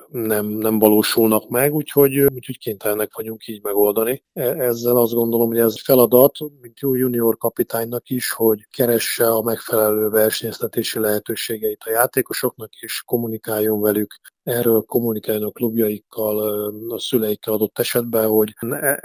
nem, 0.08 0.46
nem 0.46 0.78
valósulnak 0.78 1.48
meg, 1.48 1.74
úgyhogy, 1.74 2.18
úgyhogy 2.18 2.58
kénytelenek 2.58 3.14
vagyunk 3.14 3.46
így 3.46 3.62
megoldani. 3.62 4.22
E, 4.32 4.42
ezzel 4.42 4.96
azt 4.96 5.14
gondolom, 5.14 5.48
hogy 5.48 5.58
ez 5.58 5.82
feladat, 5.82 6.36
mint 6.60 6.80
jó 6.80 6.94
junior 6.94 7.36
kapitánynak 7.36 8.08
is, 8.10 8.30
hogy 8.32 8.66
keresse 8.70 9.30
a 9.30 9.42
megfelelő 9.42 10.08
versenyeztetési 10.08 10.98
lehetőségeit 10.98 11.82
a 11.84 11.90
játékosoknak, 11.90 12.72
és 12.80 13.02
kommunikáljon 13.06 13.80
velük 13.80 14.20
erről 14.42 14.82
kommunikáljon 14.82 15.44
a 15.44 15.50
klubjaikkal, 15.50 16.38
a 16.88 16.98
szüleikkel 16.98 17.52
adott 17.52 17.78
esetben, 17.78 18.28
hogy 18.28 18.54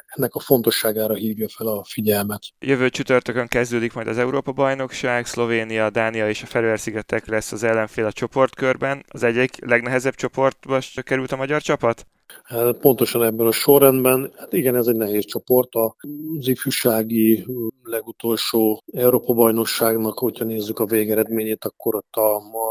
ennek 0.05 0.35
a 0.35 0.39
fontosságára 0.39 1.13
hívja 1.13 1.47
fel 1.49 1.67
a 1.67 1.83
figyelmet. 1.87 2.41
Jövő 2.59 2.89
csütörtökön 2.89 3.47
kezdődik 3.47 3.93
majd 3.93 4.07
az 4.07 4.17
Európa-bajnokság, 4.17 5.25
Szlovénia, 5.25 5.89
Dánia 5.89 6.29
és 6.29 6.43
a 6.43 6.45
Feröer-szigetek 6.45 7.27
lesz 7.27 7.51
az 7.51 7.63
ellenfél 7.63 8.05
a 8.05 8.11
csoportkörben. 8.11 9.05
Az 9.07 9.23
egyik 9.23 9.65
legnehezebb 9.65 10.15
csoportba 10.15 10.79
került 11.03 11.31
a 11.31 11.35
magyar 11.35 11.61
csapat? 11.61 12.07
Hát 12.43 12.77
pontosan 12.77 13.23
ebben 13.23 13.45
a 13.45 13.51
sorrendben, 13.51 14.33
hát 14.37 14.53
igen, 14.53 14.75
ez 14.75 14.87
egy 14.87 14.95
nehéz 14.95 15.25
csoport. 15.25 15.69
Az 15.75 16.47
ifjúsági 16.47 17.45
legutolsó 17.83 18.83
Európa-bajnokságnak, 18.93 20.17
hogyha 20.17 20.45
nézzük 20.45 20.79
a 20.79 20.85
végeredményét, 20.85 21.65
akkor 21.65 21.95
ott 21.95 22.15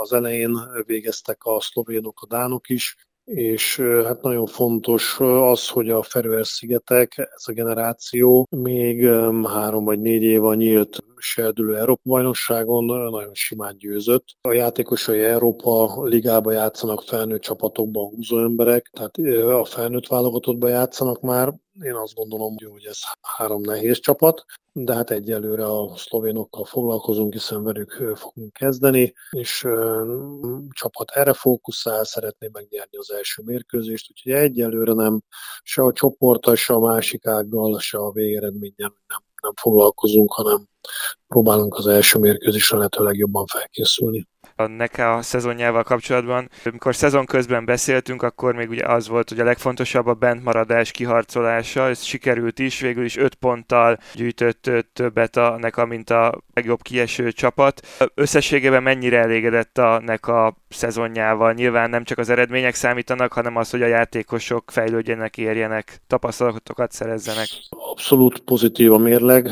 az 0.02 0.12
elején 0.12 0.58
végeztek 0.86 1.44
a 1.44 1.60
szlovénok, 1.60 2.20
a 2.20 2.26
dánok 2.26 2.68
is, 2.68 2.96
és 3.26 3.80
hát 4.04 4.22
nagyon 4.22 4.46
fontos 4.46 5.20
az, 5.20 5.68
hogy 5.68 5.90
a 5.90 6.02
Feröer-szigetek, 6.02 7.14
ez 7.16 7.44
a 7.46 7.52
generáció 7.52 8.46
még 8.50 9.06
három 9.44 9.84
vagy 9.84 10.00
négy 10.00 10.22
éve 10.22 10.46
a 10.46 10.54
nyílt 10.54 10.98
serdülő 11.16 11.76
Európa-bajnokságon 11.76 12.84
nagyon 12.84 13.34
simán 13.34 13.76
győzött. 13.78 14.24
A 14.40 14.52
játékosai 14.52 15.20
Európa 15.20 16.04
ligába 16.04 16.52
játszanak 16.52 17.02
felnőtt 17.02 17.40
csapatokban 17.40 18.08
húzó 18.08 18.38
emberek, 18.38 18.90
tehát 18.92 19.16
a 19.60 19.64
felnőtt 19.64 20.06
válogatottban 20.06 20.70
játszanak 20.70 21.20
már. 21.20 21.54
Én 21.80 21.94
azt 21.94 22.14
gondolom, 22.14 22.54
hogy 22.72 22.84
ez 22.84 22.98
három 23.20 23.60
nehéz 23.60 23.98
csapat, 23.98 24.44
de 24.78 24.94
hát 24.94 25.10
egyelőre 25.10 25.64
a 25.64 25.96
szlovénokkal 25.96 26.64
foglalkozunk, 26.64 27.32
hiszen 27.32 27.62
velük 27.62 27.92
fogunk 28.14 28.52
kezdeni, 28.52 29.14
és 29.30 29.66
csapat 30.70 31.10
erre 31.10 31.32
fókuszál, 31.32 32.04
szeretné 32.04 32.48
megnyerni 32.52 32.98
az 32.98 33.10
első 33.10 33.42
mérkőzést, 33.44 34.10
úgyhogy 34.10 34.32
egyelőre 34.32 34.92
nem 34.92 35.20
se 35.62 35.82
a 35.82 35.92
csoporttal, 35.92 36.54
se 36.54 36.74
a 36.74 36.80
másik 36.80 37.26
ággal, 37.26 37.78
se 37.78 37.98
a 37.98 38.10
végeredménnyel 38.10 38.94
nem, 39.06 39.22
nem 39.42 39.52
foglalkozunk, 39.54 40.32
hanem 40.32 40.68
próbálunk 41.28 41.74
az 41.74 41.86
első 41.86 42.18
mérkőzésre 42.18 42.76
lehetőleg 42.76 43.16
jobban 43.16 43.46
felkészülni 43.46 44.26
a 44.56 44.66
NECA 44.66 45.14
a 45.14 45.22
szezonjával 45.22 45.82
kapcsolatban. 45.82 46.48
Amikor 46.64 46.94
szezon 46.94 47.26
közben 47.26 47.64
beszéltünk, 47.64 48.22
akkor 48.22 48.54
még 48.54 48.68
ugye 48.68 48.86
az 48.86 49.08
volt, 49.08 49.28
hogy 49.28 49.40
a 49.40 49.44
legfontosabb 49.44 50.06
a 50.06 50.14
bentmaradás 50.14 50.90
kiharcolása, 50.90 51.88
ez 51.88 52.02
sikerült 52.02 52.58
is, 52.58 52.80
végül 52.80 53.04
is 53.04 53.16
5 53.16 53.34
ponttal 53.34 53.98
gyűjtött 54.14 54.70
többet 54.92 55.36
a 55.36 55.56
NECA, 55.60 55.84
mint 55.84 56.10
a 56.10 56.42
legjobb 56.54 56.82
kieső 56.82 57.32
csapat. 57.32 57.86
Összességében 58.14 58.82
mennyire 58.82 59.18
elégedett 59.18 59.78
a 59.78 60.00
NECA 60.04 60.56
szezonjával? 60.68 61.52
Nyilván 61.52 61.90
nem 61.90 62.04
csak 62.04 62.18
az 62.18 62.28
eredmények 62.28 62.74
számítanak, 62.74 63.32
hanem 63.32 63.56
az, 63.56 63.70
hogy 63.70 63.82
a 63.82 63.86
játékosok 63.86 64.70
fejlődjenek, 64.70 65.36
érjenek, 65.36 66.02
tapasztalatokat 66.06 66.92
szerezzenek. 66.92 67.48
Abszolút 67.90 68.38
pozitív 68.38 68.92
a 68.92 68.98
mérleg. 68.98 69.50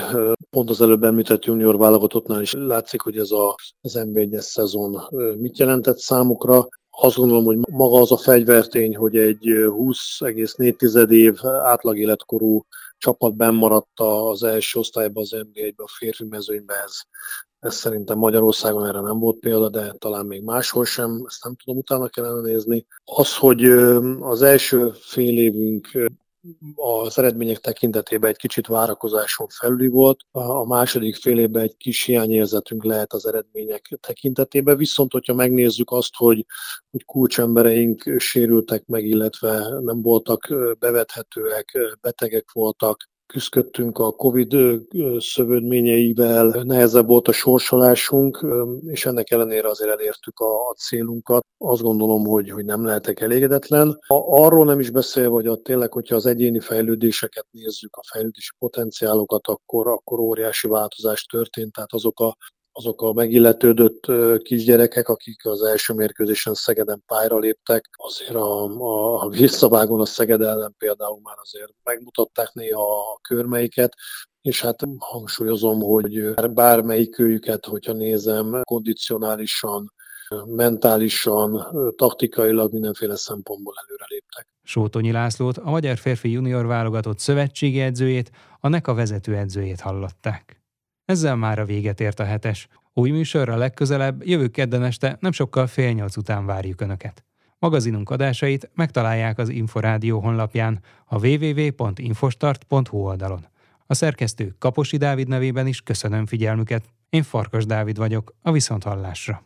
Pont 0.51 0.70
az 0.70 0.81
előbb 0.81 1.03
említett 1.03 1.23
junior 1.38 1.76
válogatottnál 1.76 2.40
is 2.40 2.52
látszik, 2.52 3.00
hogy 3.00 3.18
ez 3.18 3.30
a, 3.30 3.54
az 3.80 3.98
NB1-es 3.98 4.40
szezon 4.40 5.00
mit 5.38 5.58
jelentett 5.58 5.98
számukra. 5.98 6.68
Azt 6.90 7.16
gondolom, 7.16 7.44
hogy 7.44 7.58
maga 7.70 8.00
az 8.00 8.12
a 8.12 8.16
fegyvertény, 8.16 8.96
hogy 8.96 9.16
egy 9.16 9.42
20,4 9.42 11.10
év 11.10 11.38
átlag 11.62 11.98
életkorú 11.98 12.64
csapat 12.98 13.34
maradt 13.37 14.00
az 14.00 14.42
első 14.42 14.78
osztályban 14.78 15.22
az 15.22 15.30
NBA-be, 15.30 15.82
a 15.82 15.88
férfi 15.98 16.24
mezőnybe, 16.24 16.74
ez, 16.84 17.00
ez 17.58 17.74
szerintem 17.74 18.18
Magyarországon 18.18 18.87
erre 18.87 19.00
nem 19.00 19.18
volt 19.18 19.38
példa, 19.38 19.68
de 19.68 19.92
talán 19.98 20.26
még 20.26 20.42
máshol 20.42 20.84
sem, 20.84 21.24
ezt 21.26 21.44
nem 21.44 21.54
tudom, 21.64 21.78
utána 21.78 22.08
kellene 22.08 22.40
nézni. 22.40 22.87
Az, 23.04 23.37
hogy 23.37 23.64
az 24.20 24.42
első 24.42 24.92
fél 25.00 25.38
évünk 25.38 25.88
az 26.74 27.18
eredmények 27.18 27.59
tekintetében 27.59 28.30
egy 28.30 28.37
kicsit 28.37 28.66
várakozáson 28.66 29.48
felüli 29.48 29.87
volt, 29.87 30.20
a 30.30 30.66
második 30.66 31.16
fél 31.16 31.38
évben 31.38 31.62
egy 31.62 31.76
kis 31.76 32.04
hiányérzetünk 32.04 32.85
lehet 32.85 33.12
az 33.12 33.26
eredmények 33.26 33.98
tekintetében, 34.00 34.76
viszont 34.76 35.12
hogyha 35.12 35.35
megnézzük 35.35 35.90
azt, 35.90 36.14
hogy, 36.16 36.46
hogy 36.90 37.04
kulcsembereink 37.04 38.14
sérültek 38.18 38.87
meg, 38.87 39.04
illetve 39.04 39.80
nem 39.80 40.02
voltak 40.02 40.54
bevethetőek, 40.78 41.98
betegek 42.00 42.52
voltak, 42.52 43.09
küzdöttünk 43.26 43.98
a 43.98 44.12
Covid 44.12 44.56
szövődményeivel, 45.18 46.46
nehezebb 46.46 47.06
volt 47.06 47.28
a 47.28 47.32
sorsolásunk, 47.32 48.46
és 48.87 49.06
ennek 49.06 49.30
ellenére 49.30 49.68
azért 49.68 49.90
elértük 49.90 50.38
a, 50.38 50.68
a 50.68 50.72
célunkat. 50.72 51.46
Azt 51.58 51.82
gondolom, 51.82 52.26
hogy, 52.26 52.50
hogy 52.50 52.64
nem 52.64 52.84
lehetek 52.84 53.20
elégedetlen. 53.20 53.88
A, 54.06 54.44
arról 54.44 54.64
nem 54.64 54.80
is 54.80 54.90
beszélve, 54.90 55.30
hogy 55.30 55.46
a, 55.46 55.56
tényleg, 55.56 55.92
hogyha 55.92 56.14
az 56.14 56.26
egyéni 56.26 56.60
fejlődéseket 56.60 57.46
nézzük, 57.50 57.96
a 57.96 58.02
fejlődési 58.12 58.52
potenciálokat, 58.58 59.46
akkor, 59.46 59.87
akkor 59.87 60.18
óriási 60.18 60.68
változás 60.68 61.24
történt, 61.24 61.72
tehát 61.72 61.92
azok 61.92 62.20
a 62.20 62.37
azok 62.76 63.02
a 63.02 63.12
megilletődött 63.12 64.06
kisgyerekek, 64.42 65.08
akik 65.08 65.46
az 65.46 65.62
első 65.62 65.94
mérkőzésen 65.94 66.54
Szegeden 66.54 67.02
pályra 67.06 67.38
léptek, 67.38 67.90
azért 67.92 68.34
a, 68.34 68.64
a, 68.64 69.22
a 69.22 69.28
visszavágon 69.28 70.00
a 70.00 70.04
Szeged 70.04 70.40
ellen 70.40 70.74
például 70.78 71.18
már 71.22 71.37
azért 71.40 71.72
megmutatták 71.84 72.52
néha 72.52 73.12
a 73.12 73.18
körmeiket, 73.28 73.94
és 74.42 74.60
hát 74.60 74.82
hangsúlyozom, 74.98 75.80
hogy 75.80 76.34
bármelyik 76.52 77.18
őjüket, 77.18 77.66
hogyha 77.66 77.92
nézem, 77.92 78.60
kondicionálisan, 78.62 79.92
mentálisan, 80.46 81.66
taktikailag 81.96 82.72
mindenféle 82.72 83.16
szempontból 83.16 83.74
előreléptek. 83.87 84.48
Sótonyi 84.62 85.12
Lászlót, 85.12 85.58
a 85.58 85.70
Magyar 85.70 85.96
Férfi 85.96 86.30
Junior 86.30 86.66
válogatott 86.66 87.18
szövetségi 87.18 87.80
edzőjét, 87.80 88.30
a 88.60 88.68
NECA 88.68 88.94
vezető 88.94 89.37
edzőjét 89.37 89.80
hallották. 89.80 90.63
Ezzel 91.04 91.36
már 91.36 91.58
a 91.58 91.64
véget 91.64 92.00
ért 92.00 92.20
a 92.20 92.24
hetes. 92.24 92.68
Új 92.92 93.10
műsorra 93.10 93.56
legközelebb, 93.56 94.26
jövő 94.26 94.48
kedden 94.48 94.82
este 94.82 95.16
nem 95.20 95.32
sokkal 95.32 95.66
fél 95.66 95.92
nyolc 95.92 96.16
után 96.16 96.46
várjuk 96.46 96.80
Önöket. 96.80 97.24
Magazinunk 97.58 98.10
adásait 98.10 98.70
megtalálják 98.74 99.38
az 99.38 99.48
Inforádió 99.48 100.20
honlapján, 100.20 100.80
a 101.06 101.26
www.infostart.hu 101.26 102.98
oldalon. 102.98 103.46
A 103.86 103.94
szerkesztő 103.94 104.54
Kaposi 104.58 104.96
Dávid 104.96 105.28
nevében 105.28 105.66
is 105.66 105.80
köszönöm 105.80 106.26
figyelmüket. 106.26 106.84
Én 107.08 107.22
Farkas 107.22 107.66
Dávid 107.66 107.96
vagyok, 107.96 108.34
a 108.42 108.52
Viszonthallásra. 108.52 109.44